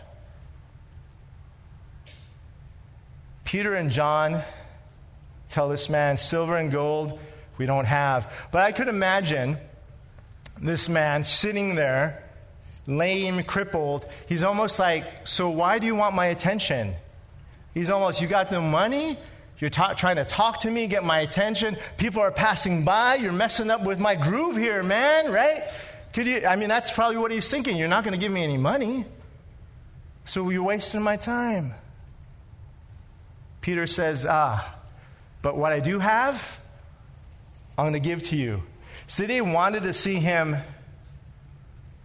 [3.44, 4.42] Peter and John
[5.48, 7.18] tell this man, Silver and gold
[7.58, 8.32] we don't have.
[8.50, 9.58] But I could imagine
[10.60, 12.24] this man sitting there,
[12.86, 14.06] lame, crippled.
[14.28, 16.94] He's almost like, So why do you want my attention?
[17.72, 19.16] He's almost, You got the money?
[19.58, 21.76] You're ta- trying to talk to me, get my attention.
[21.96, 23.14] People are passing by.
[23.14, 25.62] You're messing up with my groove here, man, right?
[26.12, 27.76] Could you, I mean, that's probably what he's thinking.
[27.76, 29.04] You're not going to give me any money.
[30.24, 31.74] So you're wasting my time.
[33.60, 34.74] Peter says, Ah,
[35.42, 36.60] but what I do have,
[37.76, 38.62] I'm going to give to you.
[39.06, 40.56] See, they wanted to see him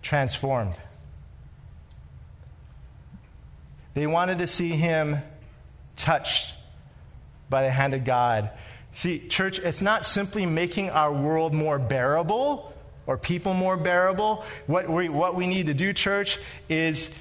[0.02, 0.76] transformed.
[3.94, 5.18] They wanted to see him
[5.96, 6.56] touched
[7.50, 8.52] by the hand of God.
[8.92, 12.74] See, church, it's not simply making our world more bearable
[13.06, 14.44] or people more bearable.
[14.68, 17.14] What we, what we need to do, church, is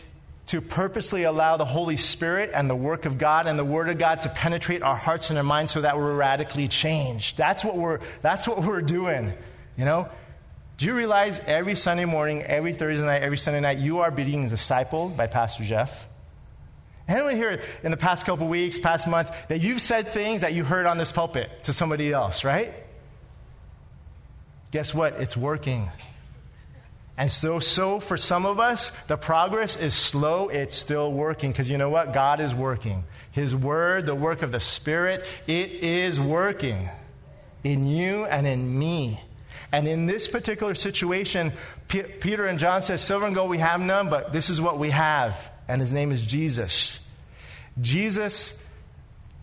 [0.49, 3.99] to purposely allow the Holy Spirit and the work of God and the Word of
[3.99, 7.37] God to penetrate our hearts and our minds so that we're radically changed.
[7.37, 9.35] That's what we're, that's what we're doing.
[9.77, 10.09] You know?
[10.79, 14.49] Do you realize every Sunday morning, every Thursday night, every Sunday night, you are being
[14.49, 16.08] discipled by Pastor Jeff?
[17.09, 20.63] Anyone here in the past couple weeks, past month, that you've said things that you
[20.63, 22.73] heard on this pulpit to somebody else, right?
[24.71, 25.15] Guess what?
[25.15, 25.91] It's working.
[27.17, 30.49] And so, so for some of us, the progress is slow.
[30.49, 32.13] It's still working because you know what?
[32.13, 33.05] God is working.
[33.33, 36.89] His word, the work of the Spirit, it is working
[37.65, 39.21] in you and in me.
[39.73, 41.53] And in this particular situation,
[41.89, 44.79] P- Peter and John says, Silver and gold we have none, but this is what
[44.79, 45.51] we have.
[45.69, 47.07] And his name is Jesus.
[47.81, 48.61] Jesus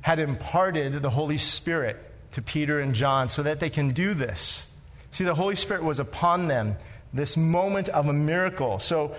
[0.02, 4.68] had imparted the Holy Spirit to Peter and John so that they can do this.
[5.12, 6.76] See, the Holy Spirit was upon them
[7.14, 8.80] this moment of a miracle.
[8.80, 9.16] So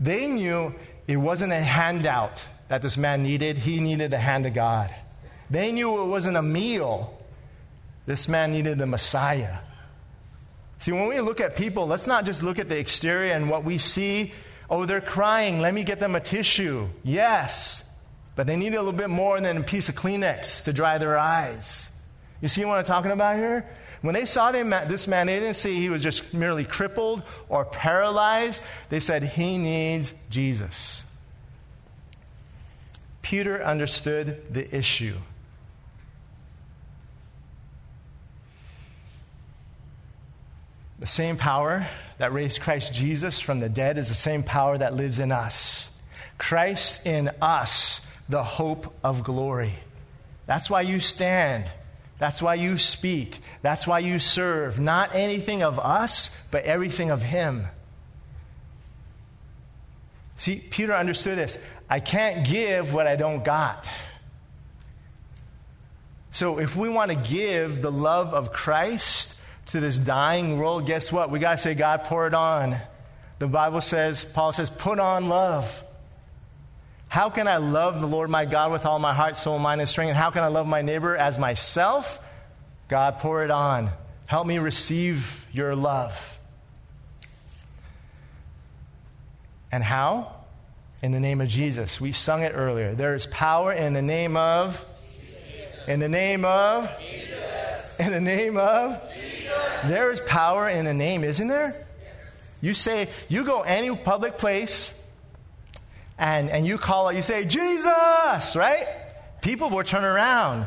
[0.00, 0.74] they knew
[1.06, 4.94] it wasn't a handout that this man needed, he needed the hand of God.
[5.50, 7.18] They knew it wasn't a meal,
[8.06, 9.58] this man needed the Messiah.
[10.78, 13.64] See, when we look at people, let's not just look at the exterior and what
[13.64, 14.32] we see.
[14.70, 15.60] Oh, they're crying.
[15.60, 16.88] Let me get them a tissue.
[17.02, 17.84] Yes.
[18.36, 21.16] But they need a little bit more than a piece of Kleenex to dry their
[21.16, 21.90] eyes.
[22.40, 23.68] You see what I'm talking about here?
[24.00, 28.62] When they saw this man, they didn't see he was just merely crippled or paralyzed.
[28.90, 31.04] They said he needs Jesus.
[33.22, 35.16] Peter understood the issue.
[41.00, 44.94] The same power that raised Christ Jesus from the dead is the same power that
[44.94, 45.90] lives in us.
[46.36, 49.74] Christ in us, the hope of glory.
[50.46, 51.64] That's why you stand.
[52.18, 53.38] That's why you speak.
[53.62, 54.80] That's why you serve.
[54.80, 57.64] Not anything of us, but everything of Him.
[60.36, 61.58] See, Peter understood this.
[61.88, 63.86] I can't give what I don't got.
[66.30, 69.34] So, if we want to give the love of Christ
[69.68, 71.30] to this dying world, guess what?
[71.30, 72.76] We got to say, God, pour it on.
[73.38, 75.84] The Bible says, Paul says, put on love.
[77.08, 79.88] How can I love the Lord my God with all my heart, soul, mind, and
[79.88, 80.10] strength?
[80.10, 82.24] And how can I love my neighbor as myself?
[82.88, 83.90] God, pour it on.
[84.26, 86.38] Help me receive your love.
[89.70, 90.34] And how?
[91.02, 92.00] In the name of Jesus.
[92.00, 92.94] We sung it earlier.
[92.94, 94.84] There is power in the name of.
[95.14, 95.88] Jesus.
[95.88, 96.90] In the name of.
[97.00, 98.00] Jesus.
[98.00, 99.00] In the name of.
[99.14, 99.37] Jesus.
[99.86, 101.86] There is power in the name, isn't there?
[102.60, 104.94] You say, you go any public place
[106.18, 108.86] and, and you call it, you say, Jesus, right?
[109.40, 110.66] People will turn around.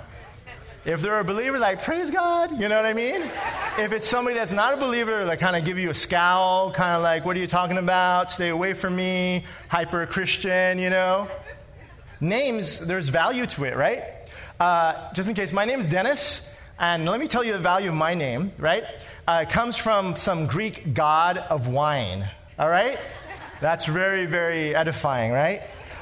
[0.83, 3.21] If they're a believer, like, praise God, you know what I mean?
[3.77, 6.95] If it's somebody that's not a believer, they kind of give you a scowl, kind
[6.95, 8.31] of like, what are you talking about?
[8.31, 11.27] Stay away from me, hyper Christian, you know?
[12.19, 14.01] Names, there's value to it, right?
[14.59, 16.47] Uh, just in case, my name is Dennis,
[16.81, 18.83] and let me tell you the value of my name, right?
[19.27, 22.97] Uh, it comes from some Greek god of wine, all right?
[23.61, 25.61] That's very, very edifying, right?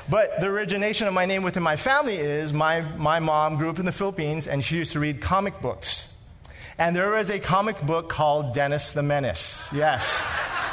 [0.09, 3.77] But the origination of my name within my family is my, my mom grew up
[3.77, 6.13] in the Philippines and she used to read comic books.
[6.77, 9.67] And there was a comic book called Dennis the Menace.
[9.73, 10.25] Yes.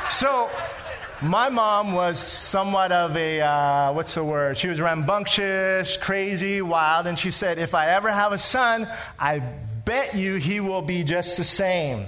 [0.09, 0.49] So
[1.21, 4.57] my mom was somewhat of a, uh, what's the word?
[4.57, 7.09] She was rambunctious, crazy, wild.
[7.09, 8.87] And she said, if I ever have a son,
[9.19, 9.43] I
[9.87, 12.05] bet you he will be just the same.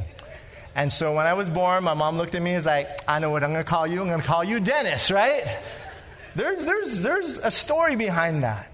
[0.74, 3.18] And so when I was born, my mom looked at me and was like, I
[3.18, 4.02] know what I'm going to call you.
[4.02, 5.44] I'm going to call you Dennis, right?
[6.36, 8.70] There's, there's, there's a story behind that.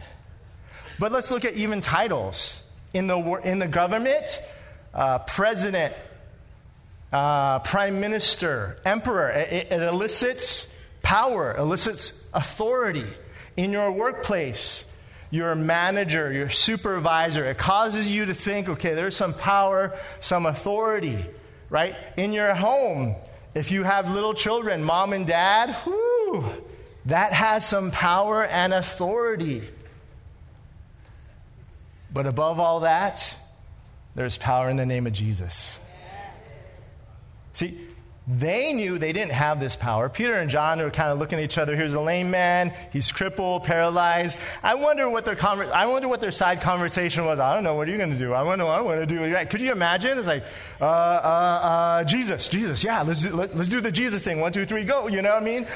[0.99, 2.63] But let's look at even titles.
[2.93, 4.41] In the, in the government,
[4.93, 5.95] uh, president,
[7.13, 13.07] uh, prime minister, emperor, it, it elicits power, elicits authority.
[13.57, 14.85] In your workplace,
[15.35, 17.45] your manager, your supervisor.
[17.45, 21.19] It causes you to think, okay, there's some power, some authority,
[21.69, 21.97] right?
[22.17, 23.17] In your home,
[23.53, 26.45] if you have little children, mom and dad, whoo,
[27.07, 29.63] that has some power and authority.
[32.13, 33.37] But above all that,
[34.15, 35.81] there's power in the name of Jesus.
[37.55, 37.77] See,
[38.27, 40.09] they knew they didn't have this power.
[40.09, 41.77] Peter and John were kind of looking at each other.
[41.77, 42.73] Here's a lame man.
[42.91, 44.39] He's crippled, paralyzed.
[44.63, 47.39] I wonder what their conver- I wonder what their side conversation was.
[47.39, 47.75] I don't know.
[47.75, 48.33] What are you going to do?
[48.33, 48.67] I want to.
[48.67, 49.47] I want to do.
[49.47, 50.17] Could you imagine?
[50.17, 50.43] It's like,
[50.81, 52.83] uh, uh, uh, Jesus, Jesus.
[52.83, 54.41] Yeah, let's do, let, us do the Jesus thing.
[54.41, 55.07] One, two, three, go.
[55.07, 55.67] You know what I mean?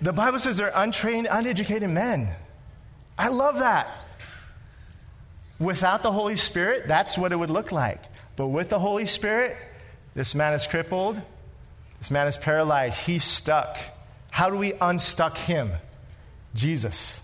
[0.00, 2.28] The Bible says they're untrained, uneducated men.
[3.16, 3.86] I love that.
[5.60, 8.02] Without the Holy Spirit, that's what it would look like.
[8.34, 9.56] But with the Holy Spirit,
[10.14, 11.20] this man is crippled.
[11.98, 13.00] This man is paralyzed.
[13.00, 13.78] He's stuck.
[14.30, 15.70] How do we unstuck him?
[16.54, 17.20] Jesus.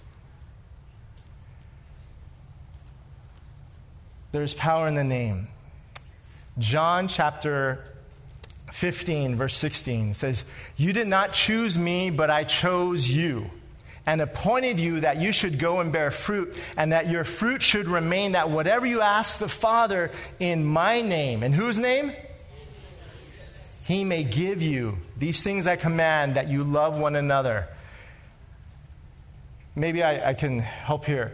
[4.32, 5.48] There's power in the name.
[6.58, 7.84] John chapter
[8.72, 10.44] 15, verse 16 says,
[10.76, 13.50] You did not choose me, but I chose you
[14.06, 17.88] and appointed you that you should go and bear fruit, and that your fruit should
[17.88, 20.10] remain, that whatever you ask the Father
[20.40, 22.12] in my name, in whose name?
[23.88, 27.68] He may give you these things I command that you love one another.
[29.74, 31.32] Maybe I, I, can help here.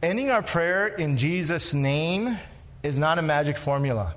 [0.00, 2.38] Ending our prayer in Jesus' name
[2.84, 4.14] is not a magic formula.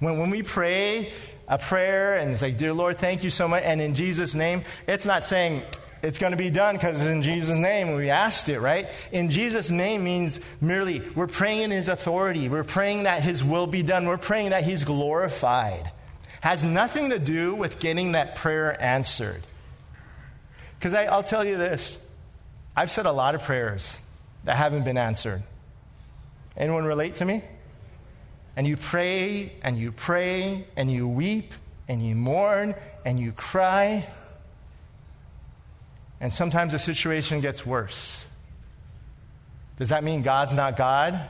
[0.00, 1.10] When, when we pray
[1.48, 4.64] a prayer and it's like, Dear Lord, thank you so much, and in Jesus' name,
[4.86, 5.62] it's not saying,
[6.02, 7.94] it's going to be done because in Jesus' name.
[7.94, 8.88] We asked it, right?
[9.12, 12.48] In Jesus' name means merely we're praying in His authority.
[12.48, 14.06] We're praying that His will be done.
[14.06, 15.90] We're praying that He's glorified.
[16.40, 19.42] Has nothing to do with getting that prayer answered.
[20.78, 21.98] Because I'll tell you this
[22.76, 23.98] I've said a lot of prayers
[24.44, 25.42] that haven't been answered.
[26.56, 27.42] Anyone relate to me?
[28.56, 31.52] And you pray and you pray and you weep
[31.88, 32.74] and you mourn
[33.04, 34.06] and you cry
[36.20, 38.26] and sometimes the situation gets worse.
[39.76, 41.20] Does that mean God's not God?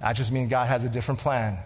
[0.00, 1.58] I just mean God has a different plan.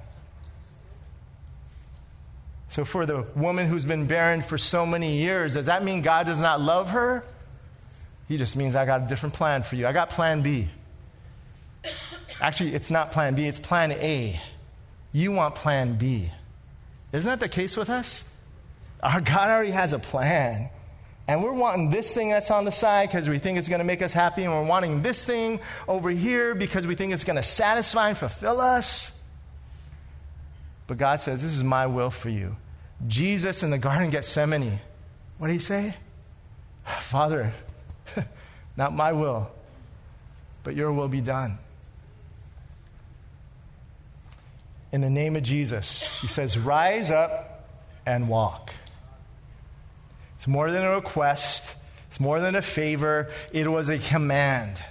[2.68, 6.26] So, for the woman who's been barren for so many years, does that mean God
[6.26, 7.24] does not love her?
[8.28, 9.86] He just means I got a different plan for you.
[9.86, 10.68] I got plan B.
[12.40, 14.40] Actually, it's not plan B, it's plan A.
[15.12, 16.30] You want plan B.
[17.12, 18.24] Isn't that the case with us?
[19.02, 20.70] Our God already has a plan.
[21.32, 23.86] And we're wanting this thing that's on the side because we think it's going to
[23.86, 27.36] make us happy, and we're wanting this thing over here because we think it's going
[27.36, 29.12] to satisfy and fulfill us.
[30.86, 32.56] But God says, This is my will for you.
[33.08, 34.78] Jesus in the Garden of Gethsemane,
[35.38, 35.96] what did he say?
[37.00, 37.54] Father,
[38.76, 39.50] not my will,
[40.64, 41.56] but your will be done.
[44.92, 47.70] In the name of Jesus, he says, Rise up
[48.04, 48.74] and walk.
[50.42, 51.76] It's more than a request,
[52.08, 54.82] it's more than a favor, it was a command.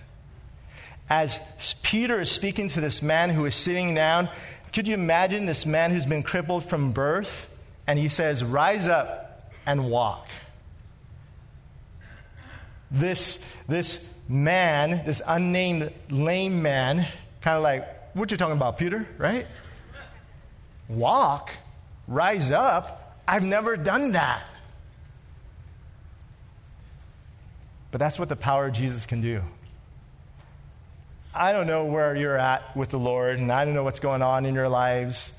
[1.09, 4.29] As Peter is speaking to this man who is sitting down,
[4.71, 7.53] could you imagine this man who's been crippled from birth?
[7.85, 10.29] And he says, Rise up and walk.
[12.89, 17.05] This, this man, this unnamed lame man,
[17.41, 19.05] kind of like, What you talking about, Peter?
[19.17, 19.45] Right?
[20.87, 21.51] Walk,
[22.07, 23.19] rise up.
[23.27, 24.45] I've never done that.
[27.91, 29.41] But that's what the power of Jesus can do.
[31.33, 34.21] I don't know where you're at with the Lord, and I don't know what's going
[34.21, 35.31] on in your lives,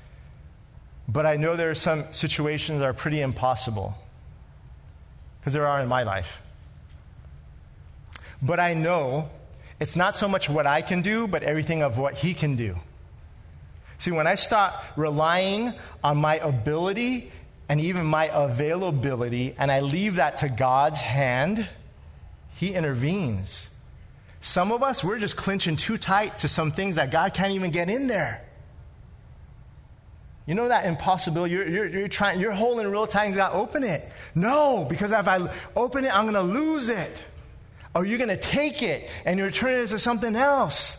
[1.07, 3.95] but I know there are some situations that are pretty impossible,
[5.39, 6.41] because there are in my life.
[8.41, 9.29] But I know
[9.79, 12.77] it's not so much what I can do, but everything of what He can do.
[13.99, 15.73] See, when I stop relying
[16.03, 17.31] on my ability
[17.69, 21.67] and even my availability, and I leave that to God's hand,
[22.55, 23.69] he intervenes.
[24.41, 27.71] Some of us, we're just clinching too tight to some things that God can't even
[27.71, 28.45] get in there.
[30.45, 31.53] You know that impossibility?
[31.53, 34.11] You're, you're, you're, trying, you're holding real tight and God, open it.
[34.35, 37.23] No, because if I open it, I'm going to lose it.
[37.95, 40.97] Or you're going to take it and you're turning it into something else.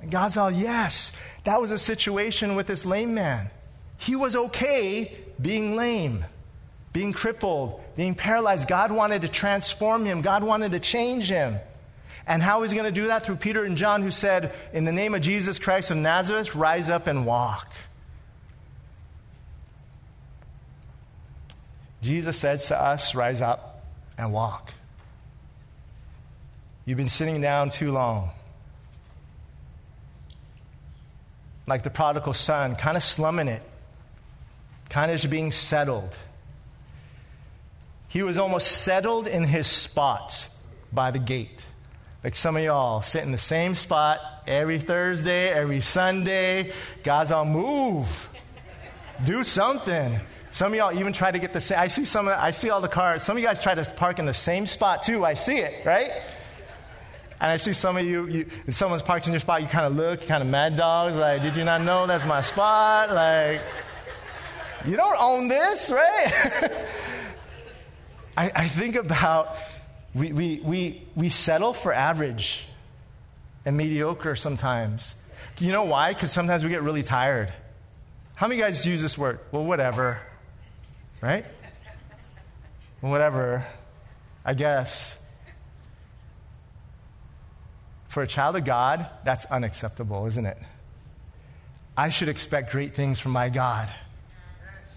[0.00, 1.12] And God's all, oh, yes.
[1.44, 3.50] That was a situation with this lame man.
[3.98, 6.24] He was okay being lame
[6.94, 8.68] being crippled, being paralyzed.
[8.68, 11.58] God wanted to transform him, God wanted to change him.
[12.26, 13.26] And how is he going to do that?
[13.26, 16.88] Through Peter and John, who said, In the name of Jesus Christ of Nazareth, rise
[16.88, 17.70] up and walk.
[22.00, 23.84] Jesus says to us, Rise up
[24.16, 24.72] and walk.
[26.86, 28.30] You've been sitting down too long.
[31.66, 33.62] Like the prodigal son, kind of slumming it,
[34.90, 36.18] kind of just being settled.
[38.14, 40.48] He was almost settled in his spot
[40.92, 41.64] by the gate.
[42.22, 46.70] Like some of y'all sit in the same spot every Thursday, every Sunday.
[47.02, 48.28] God's on move.
[49.24, 50.20] Do something.
[50.52, 51.80] Some of y'all even try to get the same.
[51.80, 52.28] I see some.
[52.28, 53.24] Of, I see all the cars.
[53.24, 55.24] Some of you guys try to park in the same spot too.
[55.24, 56.12] I see it, right?
[57.40, 59.86] And I see some of you, you if someone's parked in your spot, you kind
[59.86, 63.10] of look, kind of mad dogs, like, did you not know that's my spot?
[63.10, 63.60] Like,
[64.86, 66.70] you don't own this, right?
[68.36, 69.56] I, I think about
[70.14, 72.66] we, we, we, we settle for average
[73.64, 75.14] and mediocre sometimes.
[75.58, 76.12] You know why?
[76.12, 77.52] Because sometimes we get really tired.
[78.34, 79.40] How many guys use this word?
[79.52, 80.20] Well, whatever.
[81.20, 81.44] Right?
[83.00, 83.66] Whatever.
[84.44, 85.18] I guess.
[88.08, 90.58] For a child of God, that's unacceptable, isn't it?
[91.96, 93.92] I should expect great things from my God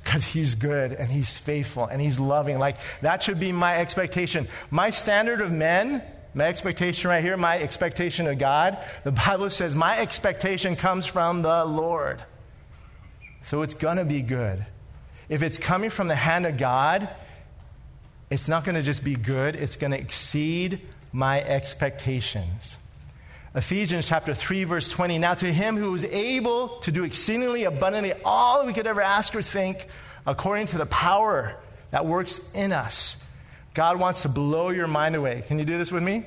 [0.07, 2.59] because he's good and he's faithful and he's loving.
[2.59, 4.47] Like, that should be my expectation.
[4.71, 6.01] My standard of men,
[6.33, 11.41] my expectation right here, my expectation of God, the Bible says my expectation comes from
[11.41, 12.23] the Lord.
[13.41, 14.65] So it's going to be good.
[15.27, 17.09] If it's coming from the hand of God,
[18.29, 20.79] it's not going to just be good, it's going to exceed
[21.11, 22.77] my expectations.
[23.55, 25.17] Ephesians chapter 3, verse 20.
[25.19, 29.35] Now, to him who is able to do exceedingly abundantly all we could ever ask
[29.35, 29.87] or think,
[30.25, 31.55] according to the power
[31.91, 33.17] that works in us.
[33.73, 35.43] God wants to blow your mind away.
[35.47, 36.25] Can you do this with me?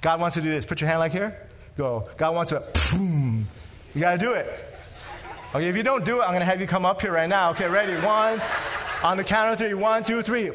[0.00, 0.64] God wants to do this.
[0.64, 1.38] Put your hand like here.
[1.76, 2.08] Go.
[2.16, 2.62] God wants to,
[2.92, 3.46] boom.
[3.94, 4.46] You got to do it.
[5.54, 7.28] Okay, if you don't do it, I'm going to have you come up here right
[7.28, 7.50] now.
[7.50, 7.94] Okay, ready?
[8.04, 8.40] One.
[9.02, 9.74] On the count of three.
[9.74, 10.50] One, two, three.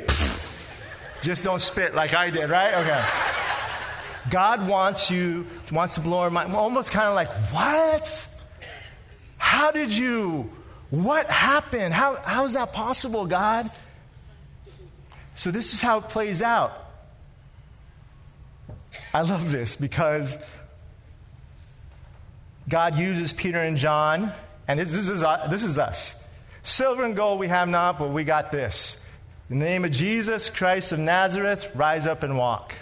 [1.21, 2.73] Just don't spit like I did, right?
[2.73, 3.38] Okay.
[4.29, 6.53] God wants you, wants to blow our mind.
[6.53, 8.27] Almost kind of like, what?
[9.37, 10.49] How did you?
[10.89, 11.93] What happened?
[11.93, 13.69] How, how is that possible, God?
[15.35, 16.73] So, this is how it plays out.
[19.13, 20.37] I love this because
[22.67, 24.31] God uses Peter and John,
[24.67, 26.15] and this is, this is us.
[26.61, 29.01] Silver and gold we have not, but we got this.
[29.49, 32.75] In the name of Jesus Christ of Nazareth, rise up and walk.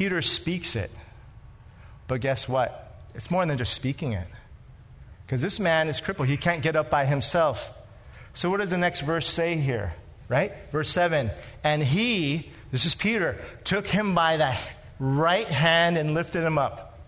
[0.00, 0.90] Peter speaks it.
[2.08, 2.96] But guess what?
[3.14, 4.26] It's more than just speaking it.
[5.26, 6.26] Because this man is crippled.
[6.28, 7.70] He can't get up by himself.
[8.32, 9.92] So, what does the next verse say here?
[10.26, 10.52] Right?
[10.72, 11.30] Verse 7
[11.62, 14.56] And he, this is Peter, took him by the
[14.98, 16.98] right hand and lifted him up.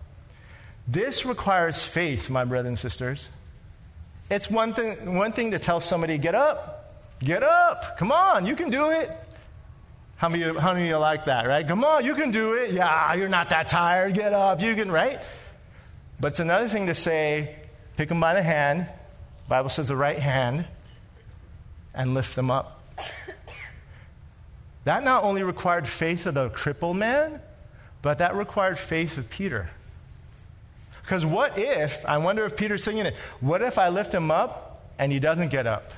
[0.87, 3.27] This requires faith, my brothers and sisters.
[4.29, 8.55] It's one thing, one thing to tell somebody, get up, get up, come on, you
[8.55, 9.09] can do it.
[10.15, 11.67] How many, how many of you like that, right?
[11.67, 12.71] Come on, you can do it.
[12.71, 14.13] Yeah, you're not that tired.
[14.13, 14.61] Get up.
[14.61, 15.19] You can, right?
[16.19, 17.55] But it's another thing to say,
[17.97, 18.87] pick them by the hand.
[19.43, 20.65] The Bible says the right hand,
[21.93, 22.79] and lift them up.
[24.85, 27.41] That not only required faith of the crippled man,
[28.01, 29.69] but that required faith of Peter.
[31.01, 34.89] Because what if, I wonder if Peter's singing it, what if I lift him up
[34.97, 35.91] and he doesn't get up?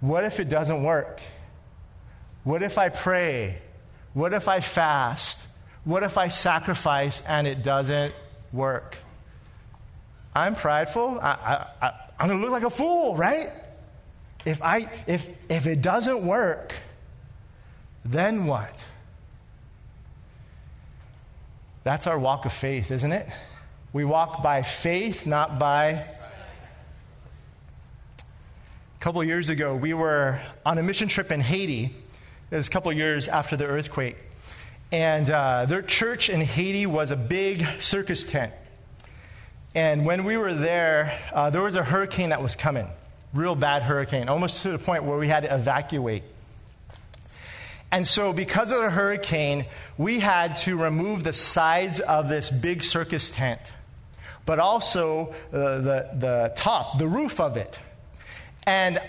[0.00, 1.20] What if it doesn't work?
[2.44, 3.58] What if I pray?
[4.14, 5.46] What if I fast?
[5.84, 8.14] What if I sacrifice and it doesn't
[8.52, 8.96] work?
[10.34, 11.18] I'm prideful.
[11.20, 11.66] I,
[12.18, 13.48] am going to look like a fool, right?
[14.44, 16.74] If, I, if, if it doesn't work,
[18.04, 18.74] then what?
[21.82, 23.28] That's our walk of faith, isn't it?
[23.92, 25.88] We walk by faith, not by.
[25.90, 26.06] A
[29.00, 31.94] couple years ago, we were on a mission trip in Haiti
[32.50, 34.16] it was a couple years after the earthquake.
[34.90, 38.52] And uh, their church in Haiti was a big circus tent.
[39.74, 42.88] And when we were there, uh, there was a hurricane that was coming,
[43.32, 46.24] real bad hurricane, almost to the point where we had to evacuate.
[47.92, 49.64] And so, because of the hurricane,
[49.96, 53.60] we had to remove the sides of this big circus tent,
[54.44, 57.78] but also uh, the, the top, the roof of it.
[58.66, 59.00] And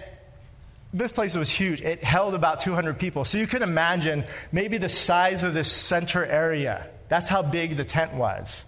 [0.94, 1.82] this place was huge.
[1.82, 3.24] It held about 200 people.
[3.26, 6.88] So you can imagine maybe the size of this center area.
[7.08, 8.66] That's how big the tent was.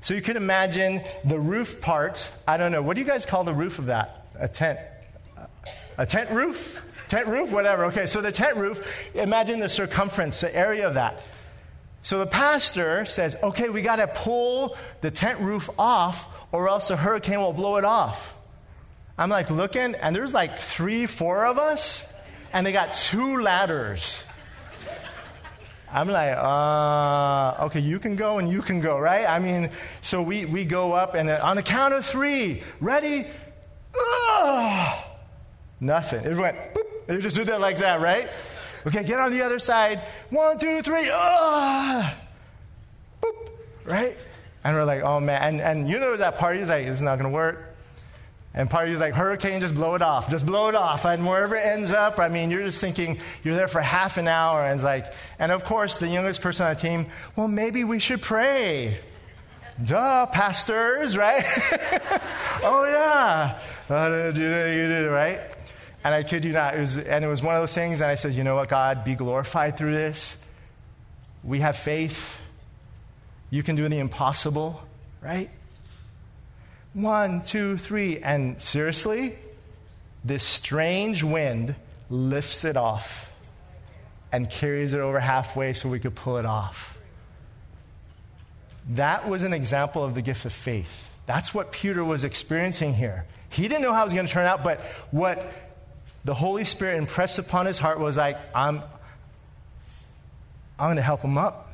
[0.00, 2.30] So you can imagine the roof part.
[2.46, 2.82] I don't know.
[2.82, 4.28] What do you guys call the roof of that?
[4.38, 4.78] A tent?
[5.98, 6.82] A tent roof?
[7.08, 7.50] Tent roof?
[7.50, 7.86] Whatever.
[7.86, 11.22] Okay, so the tent roof, imagine the circumference, the area of that.
[12.02, 16.88] So the pastor says, okay, we got to pull the tent roof off, or else
[16.88, 18.35] the hurricane will blow it off.
[19.18, 22.12] I'm like looking, and there's like three, four of us,
[22.52, 24.24] and they got two ladders.
[25.90, 29.26] I'm like, uh, okay, you can go and you can go, right?
[29.26, 29.70] I mean,
[30.02, 33.24] so we, we go up and on the count of three, ready?
[33.98, 35.02] Uh,
[35.80, 36.22] nothing.
[36.24, 37.22] It went, boop.
[37.22, 38.28] Just did that like that, right?
[38.86, 40.00] Okay, get on the other side.
[40.28, 41.08] One, two, three.
[41.10, 42.10] Uh,
[43.22, 43.50] boop,
[43.84, 44.16] right?
[44.64, 45.40] And we're like, oh man.
[45.40, 47.75] And, and you know that party is like, it's not going to work.
[48.56, 50.30] And part of you is like, hurricane, just blow it off.
[50.30, 51.04] Just blow it off.
[51.04, 54.26] And wherever it ends up, I mean, you're just thinking you're there for half an
[54.26, 54.64] hour.
[54.64, 57.98] And it's like, and of course, the youngest person on the team, well, maybe we
[57.98, 58.98] should pray.
[59.84, 61.44] Duh, pastors, right?
[62.62, 63.58] oh, yeah.
[63.90, 65.38] Uh, you did right?
[66.02, 68.10] And I kid you not, it was, and it was one of those things, and
[68.10, 70.38] I said, you know what, God, be glorified through this.
[71.44, 72.40] We have faith.
[73.50, 74.82] You can do the impossible,
[75.20, 75.50] right?
[76.96, 78.20] One, two, three.
[78.20, 79.34] And seriously,
[80.24, 81.74] this strange wind
[82.08, 83.30] lifts it off
[84.32, 86.98] and carries it over halfway so we could pull it off.
[88.88, 91.14] That was an example of the gift of faith.
[91.26, 93.26] That's what Peter was experiencing here.
[93.50, 94.80] He didn't know how it was going to turn out, but
[95.10, 95.52] what
[96.24, 98.80] the Holy Spirit impressed upon his heart was like, I'm,
[100.78, 101.70] I'm going to help him up.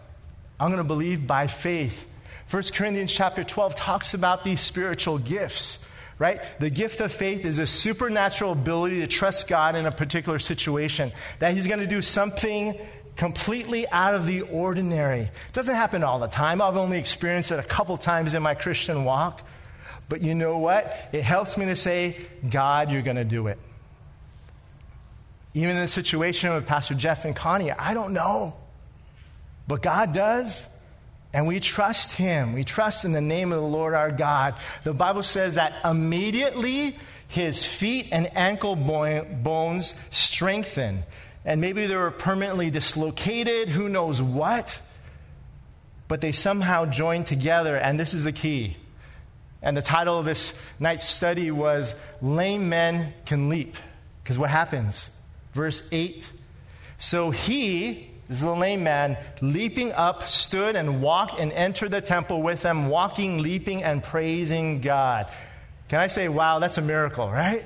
[0.58, 2.08] I'm going to believe by faith
[2.53, 5.78] 1 Corinthians chapter 12 talks about these spiritual gifts,
[6.18, 6.38] right?
[6.61, 11.12] The gift of faith is a supernatural ability to trust God in a particular situation,
[11.38, 12.78] that He's going to do something
[13.16, 15.20] completely out of the ordinary.
[15.20, 16.61] It doesn't happen all the time.
[16.61, 19.42] I've only experienced it a couple times in my Christian walk.
[20.11, 21.09] But you know what?
[21.12, 22.18] It helps me to say,
[22.50, 23.59] God, you're going to do it.
[25.55, 28.57] Even in the situation with Pastor Jeff and Connie, I don't know.
[29.66, 30.66] But God does.
[31.32, 32.52] And we trust him.
[32.52, 34.54] We trust in the name of the Lord our God.
[34.84, 36.96] The Bible says that immediately
[37.28, 41.04] his feet and ankle bones strengthen.
[41.44, 44.80] And maybe they were permanently dislocated, who knows what.
[46.08, 48.76] But they somehow joined together, and this is the key.
[49.62, 53.76] And the title of this night's study was Lame Men Can Leap.
[54.22, 55.10] Because what happens?
[55.54, 56.30] Verse 8.
[56.98, 58.10] So he,
[58.40, 63.42] little lame man, leaping up, stood and walked and entered the temple with them, walking,
[63.42, 65.26] leaping, and praising God.
[65.88, 67.64] Can I say, wow, that's a miracle, right?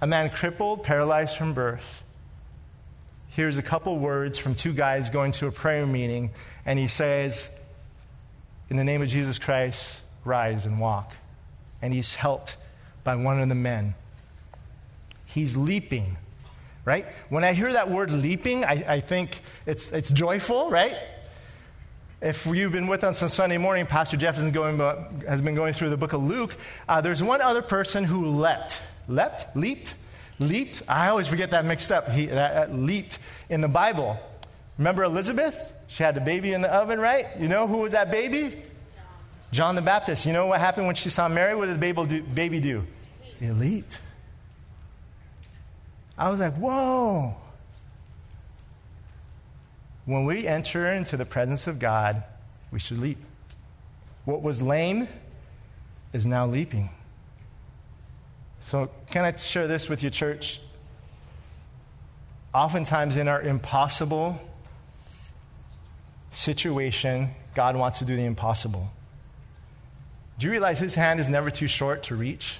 [0.00, 2.02] A man crippled, paralyzed from birth.
[3.30, 6.30] Here's a couple words from two guys going to a prayer meeting,
[6.64, 7.50] and he says,
[8.70, 11.14] In the name of Jesus Christ, rise and walk.
[11.82, 12.56] And he's helped
[13.04, 13.94] by one of the men.
[15.24, 16.16] He's leaping
[16.86, 17.04] right?
[17.28, 20.96] When I hear that word leaping, I, I think it's, it's joyful, right?
[22.22, 24.78] If you've been with us on Sunday morning, Pastor Jeff has been going,
[25.26, 26.56] has been going through the book of Luke.
[26.88, 28.80] Uh, there's one other person who leapt.
[29.08, 29.54] Leapt?
[29.54, 29.94] Leaped?
[30.38, 30.82] Leaped?
[30.88, 32.08] I always forget that mixed up.
[32.08, 33.18] He that, that leaped
[33.50, 34.18] in the Bible.
[34.78, 35.74] Remember Elizabeth?
[35.88, 37.26] She had the baby in the oven, right?
[37.38, 38.62] You know who was that baby?
[39.52, 40.24] John the Baptist.
[40.24, 41.54] You know what happened when she saw Mary?
[41.54, 42.22] What did the baby do?
[42.22, 42.86] Baby do?
[43.38, 44.00] He leaped.
[46.18, 47.34] I was like, whoa.
[50.06, 52.22] When we enter into the presence of God,
[52.70, 53.18] we should leap.
[54.24, 55.08] What was lame
[56.12, 56.90] is now leaping.
[58.60, 60.60] So, can I share this with you, church?
[62.54, 64.40] Oftentimes, in our impossible
[66.30, 68.90] situation, God wants to do the impossible.
[70.38, 72.58] Do you realize His hand is never too short to reach?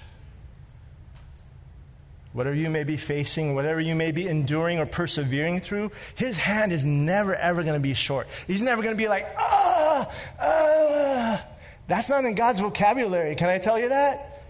[2.37, 6.71] Whatever you may be facing, whatever you may be enduring or persevering through, his hand
[6.71, 8.29] is never, ever going to be short.
[8.47, 11.45] He's never going to be like, ah, ah.
[11.89, 13.37] That's not in God's vocabulary.
[13.37, 14.43] Can I tell you that?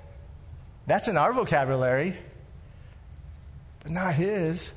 [0.88, 2.16] That's in our vocabulary,
[3.84, 4.72] but not his.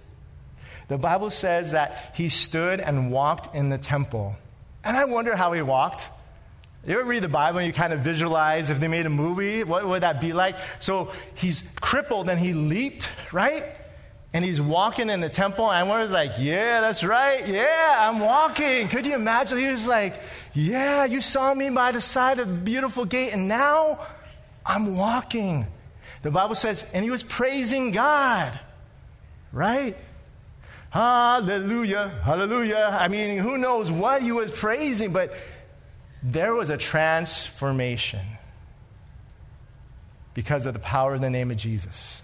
[0.88, 4.36] The Bible says that he stood and walked in the temple.
[4.84, 6.04] And I wonder how he walked.
[6.88, 9.64] You ever read the Bible and you kind of visualize if they made a movie,
[9.64, 10.56] what would that be like?
[10.80, 13.64] So he's crippled and he leaped, right?
[14.32, 17.48] And he's walking in the temple, and one was like, Yeah, that's right.
[17.48, 18.88] Yeah, I'm walking.
[18.88, 19.58] Could you imagine?
[19.58, 20.14] He was like,
[20.54, 24.00] Yeah, you saw me by the side of the beautiful gate, and now
[24.64, 25.66] I'm walking.
[26.22, 28.60] The Bible says, and he was praising God,
[29.52, 29.96] right?
[30.92, 32.98] Hallelujah, hallelujah.
[33.00, 35.34] I mean, who knows what he was praising, but
[36.22, 38.26] there was a transformation
[40.34, 42.22] because of the power in the name of Jesus.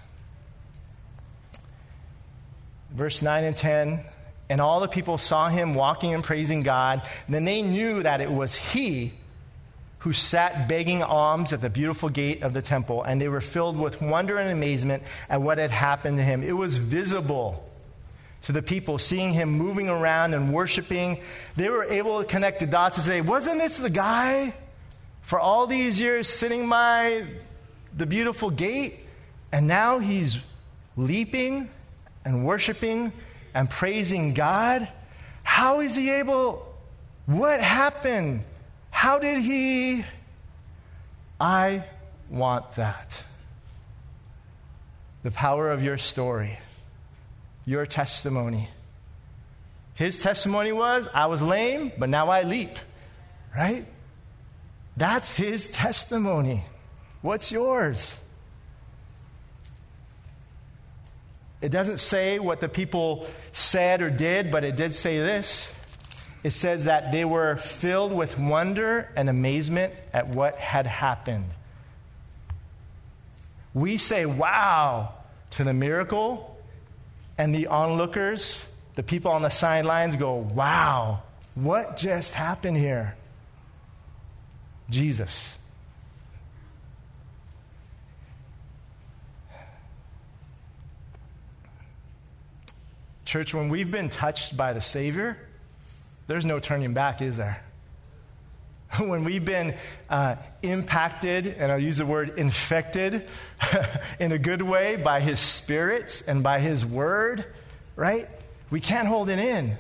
[2.92, 4.06] Verse 9 and 10
[4.50, 7.02] And all the people saw him walking and praising God.
[7.26, 9.14] And then they knew that it was he
[10.00, 13.04] who sat begging alms at the beautiful gate of the temple.
[13.04, 16.44] And they were filled with wonder and amazement at what had happened to him.
[16.44, 17.65] It was visible
[18.46, 21.20] to the people, seeing him moving around and worshiping,
[21.56, 24.54] they were able to connect the dots and say, Wasn't this the guy
[25.22, 27.24] for all these years sitting by
[27.98, 29.08] the beautiful gate?
[29.52, 30.38] And now he's
[30.96, 31.70] leaping
[32.24, 33.12] and worshiping
[33.56, 34.88] and praising God.
[35.42, 36.72] How is he able?
[37.26, 38.44] What happened?
[38.92, 40.06] How did he?
[41.42, 41.84] I
[42.30, 43.24] want that.
[45.24, 46.60] The power of your story,
[47.66, 48.70] your testimony.
[49.96, 52.78] His testimony was, I was lame, but now I leap,
[53.56, 53.86] right?
[54.98, 56.66] That's his testimony.
[57.22, 58.20] What's yours?
[61.62, 65.74] It doesn't say what the people said or did, but it did say this.
[66.44, 71.48] It says that they were filled with wonder and amazement at what had happened.
[73.74, 75.14] We say, wow,
[75.52, 76.55] to the miracle,
[77.38, 78.66] and the onlookers,
[78.96, 81.24] the people on the sidelines, go, wow,
[81.56, 83.16] what just happened here?
[84.90, 85.58] Jesus.
[93.26, 95.38] Church, when we've been touched by the Savior,
[96.28, 97.65] there's no turning back, is there?
[99.00, 99.74] When we've been
[100.10, 103.28] uh, impacted, and I'll use the word infected
[104.20, 107.46] in a good way by His Spirit and by His Word,
[107.96, 108.28] right?
[108.70, 109.78] We can't hold it in.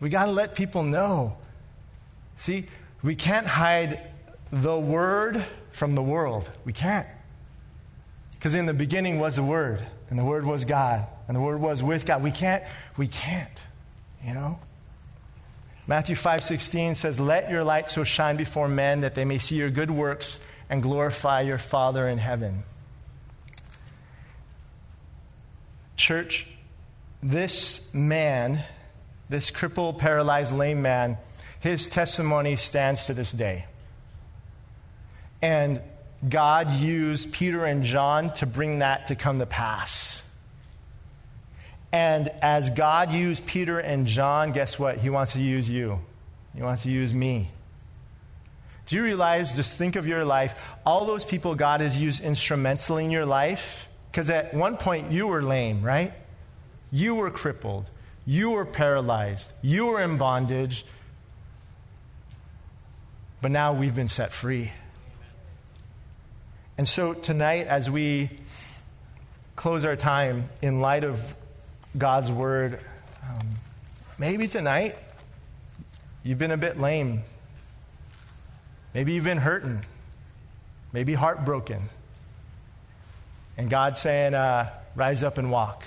[0.00, 1.36] We got to let people know.
[2.36, 2.66] See,
[3.02, 4.00] we can't hide
[4.50, 6.50] the Word from the world.
[6.64, 7.06] We can't.
[8.32, 11.60] Because in the beginning was the Word, and the Word was God, and the Word
[11.60, 12.22] was with God.
[12.22, 12.62] We can't,
[12.96, 13.62] we can't,
[14.24, 14.58] you know?
[15.86, 19.70] Matthew 5:16 says, "Let your light so shine before men that they may see your
[19.70, 22.64] good works and glorify your Father in heaven."
[25.96, 26.46] Church,
[27.22, 28.64] this man,
[29.28, 31.18] this crippled, paralyzed, lame man,
[31.60, 33.66] his testimony stands to this day.
[35.40, 35.80] And
[36.28, 40.22] God used Peter and John to bring that to come to pass.
[41.92, 44.98] And as God used Peter and John, guess what?
[44.98, 46.00] He wants to use you.
[46.54, 47.50] He wants to use me.
[48.86, 53.04] Do you realize, just think of your life, all those people God has used instrumentally
[53.04, 53.88] in your life?
[54.10, 56.12] Because at one point you were lame, right?
[56.92, 57.90] You were crippled.
[58.24, 59.52] You were paralyzed.
[59.62, 60.84] You were in bondage.
[63.42, 64.72] But now we've been set free.
[66.78, 68.30] And so tonight, as we
[69.56, 71.34] close our time in light of
[71.96, 72.78] God's word.
[73.22, 73.48] Um,
[74.18, 74.96] maybe tonight
[76.22, 77.22] you've been a bit lame.
[78.94, 79.82] Maybe you've been hurting.
[80.92, 81.80] Maybe heartbroken.
[83.56, 85.84] And God's saying, uh, rise up and walk.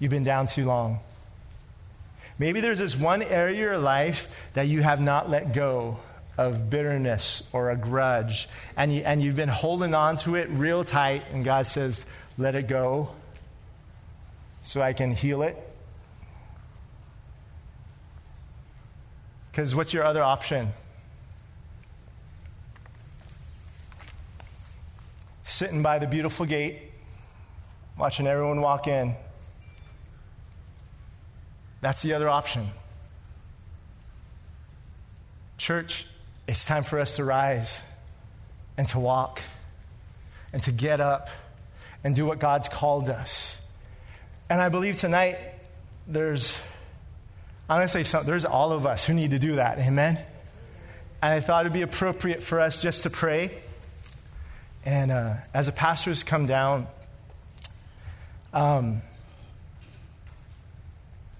[0.00, 1.00] You've been down too long.
[2.38, 5.98] Maybe there's this one area of your life that you have not let go
[6.36, 8.46] of bitterness or a grudge,
[8.76, 12.04] and, you, and you've been holding on to it real tight, and God says,
[12.36, 13.15] let it go
[14.66, 15.56] so I can heal it?
[19.52, 20.72] Because what's your other option?
[25.44, 26.78] Sitting by the beautiful gate,
[27.96, 29.14] watching everyone walk in.
[31.80, 32.66] That's the other option.
[35.58, 36.08] Church,
[36.48, 37.82] it's time for us to rise
[38.76, 39.40] and to walk
[40.52, 41.28] and to get up
[42.02, 43.60] and do what God's called us.
[44.48, 45.36] And I believe tonight
[46.06, 46.60] there's,
[47.68, 49.78] I'm going to say something, there's all of us who need to do that.
[49.78, 50.18] Amen?
[51.20, 53.50] And I thought it'd be appropriate for us just to pray.
[54.84, 56.86] And uh, as the pastors come down,
[58.52, 59.02] um,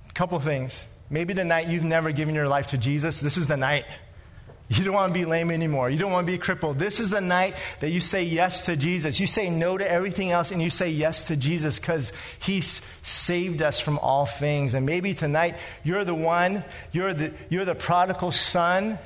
[0.09, 0.86] a couple things.
[1.09, 3.20] Maybe tonight you've never given your life to Jesus.
[3.20, 3.84] This is the night.
[4.68, 5.90] You don't want to be lame anymore.
[5.90, 6.78] You don't want to be crippled.
[6.78, 9.20] This is the night that you say yes to Jesus.
[9.20, 13.62] You say no to everything else and you say yes to Jesus because He's saved
[13.62, 14.74] us from all things.
[14.74, 18.98] And maybe tonight you're the one, you're the, you're the prodigal son,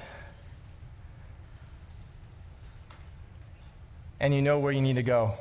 [4.19, 5.35] and you know where you need to go.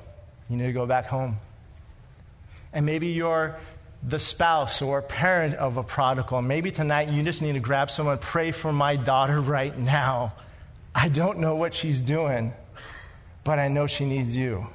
[0.49, 1.37] You need to go back home.
[2.73, 3.57] And maybe you're
[4.01, 6.41] the spouse or parent of a prodigal.
[6.41, 10.33] Maybe tonight you just need to grab someone, pray for my daughter right now.
[10.95, 12.53] I don't know what she's doing,
[13.43, 14.67] but I know she needs you.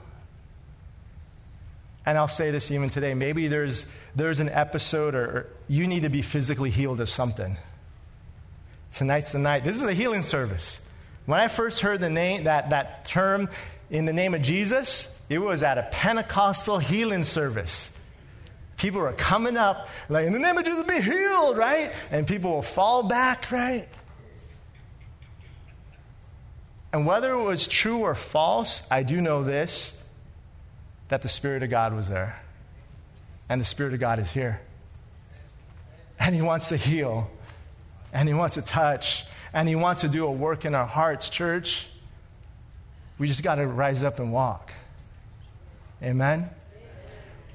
[2.06, 6.10] And I'll say this even today maybe there's, there's an episode or, you need to
[6.10, 7.56] be physically healed of something.
[8.94, 9.64] Tonight's the night.
[9.64, 10.80] This is a healing service.
[11.26, 13.48] When I first heard the name, that, that term
[13.90, 17.90] in the name of Jesus, it was at a Pentecostal healing service.
[18.84, 21.90] People are coming up, like, in the name of Jesus, be healed, right?
[22.10, 23.88] And people will fall back, right?
[26.92, 29.98] And whether it was true or false, I do know this
[31.08, 32.38] that the Spirit of God was there.
[33.48, 34.60] And the Spirit of God is here.
[36.18, 37.30] And He wants to heal.
[38.12, 39.24] And He wants to touch.
[39.54, 41.88] And He wants to do a work in our hearts, church.
[43.16, 44.74] We just got to rise up and walk.
[46.02, 46.50] Amen?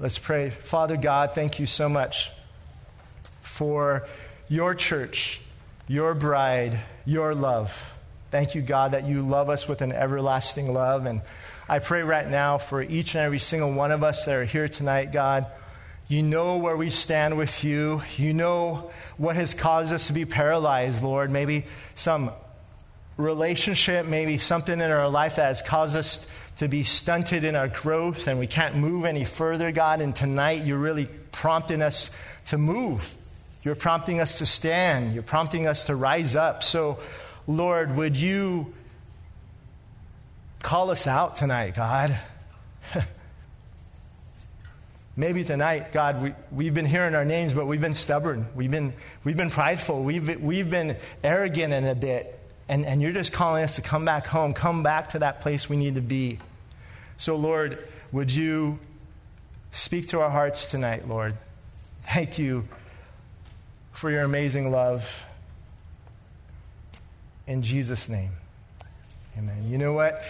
[0.02, 0.48] Let's pray.
[0.48, 2.30] Father God, thank you so much
[3.42, 4.06] for
[4.48, 5.42] your church,
[5.88, 7.94] your bride, your love.
[8.30, 11.04] Thank you, God, that you love us with an everlasting love.
[11.04, 11.20] And
[11.68, 14.68] I pray right now for each and every single one of us that are here
[14.68, 15.44] tonight, God.
[16.08, 18.02] You know where we stand with you.
[18.16, 21.30] You know what has caused us to be paralyzed, Lord.
[21.30, 22.30] Maybe some
[23.18, 26.26] relationship, maybe something in our life that has caused us
[26.60, 30.02] to be stunted in our growth and we can't move any further, God.
[30.02, 32.10] And tonight you're really prompting us
[32.48, 33.16] to move.
[33.62, 35.14] You're prompting us to stand.
[35.14, 36.62] You're prompting us to rise up.
[36.62, 36.98] So,
[37.46, 38.74] Lord, would you
[40.60, 42.20] call us out tonight, God?
[45.16, 48.46] Maybe tonight, God, we, we've been hearing our names, but we've been stubborn.
[48.54, 48.92] We've been,
[49.24, 50.02] we've been prideful.
[50.02, 52.38] We've, we've been arrogant in a bit.
[52.68, 55.70] And, and you're just calling us to come back home, come back to that place
[55.70, 56.38] we need to be.
[57.20, 58.78] So, Lord, would you
[59.72, 61.36] speak to our hearts tonight, Lord?
[62.00, 62.66] Thank you
[63.92, 65.26] for your amazing love.
[67.46, 68.30] In Jesus' name.
[69.36, 69.68] Amen.
[69.68, 70.22] You know what?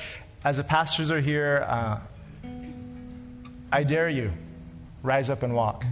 [0.43, 2.01] As the pastors are here, uh,
[3.71, 4.33] I dare you
[5.05, 5.85] rise up and walk.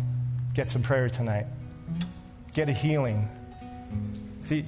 [0.53, 1.46] Get some prayer tonight.
[2.55, 3.28] Get a healing.
[4.42, 4.64] See,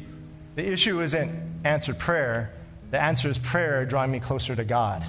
[0.55, 1.33] the issue isn't
[1.65, 2.55] answered prayer,
[2.93, 5.05] the answer is prayer drawing me closer to God.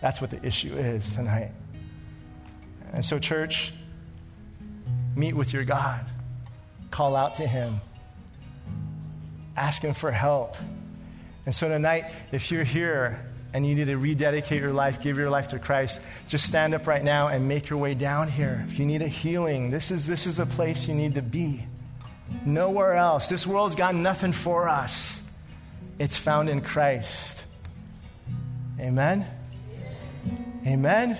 [0.00, 1.52] That's what the issue is tonight.
[2.92, 3.72] And so, church,
[5.14, 6.04] meet with your God,
[6.90, 7.80] call out to Him
[9.56, 10.56] ask Him for help.
[11.44, 15.30] And so tonight, if you're here and you need to rededicate your life, give your
[15.30, 18.64] life to Christ, just stand up right now and make your way down here.
[18.68, 21.64] If you need a healing, this is, this is a place you need to be.
[22.44, 23.28] Nowhere else.
[23.28, 25.22] This world's got nothing for us,
[25.98, 27.44] it's found in Christ.
[28.78, 29.26] Amen?
[30.66, 31.16] Amen.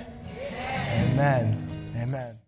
[1.14, 1.68] Amen.
[2.02, 2.45] Amen.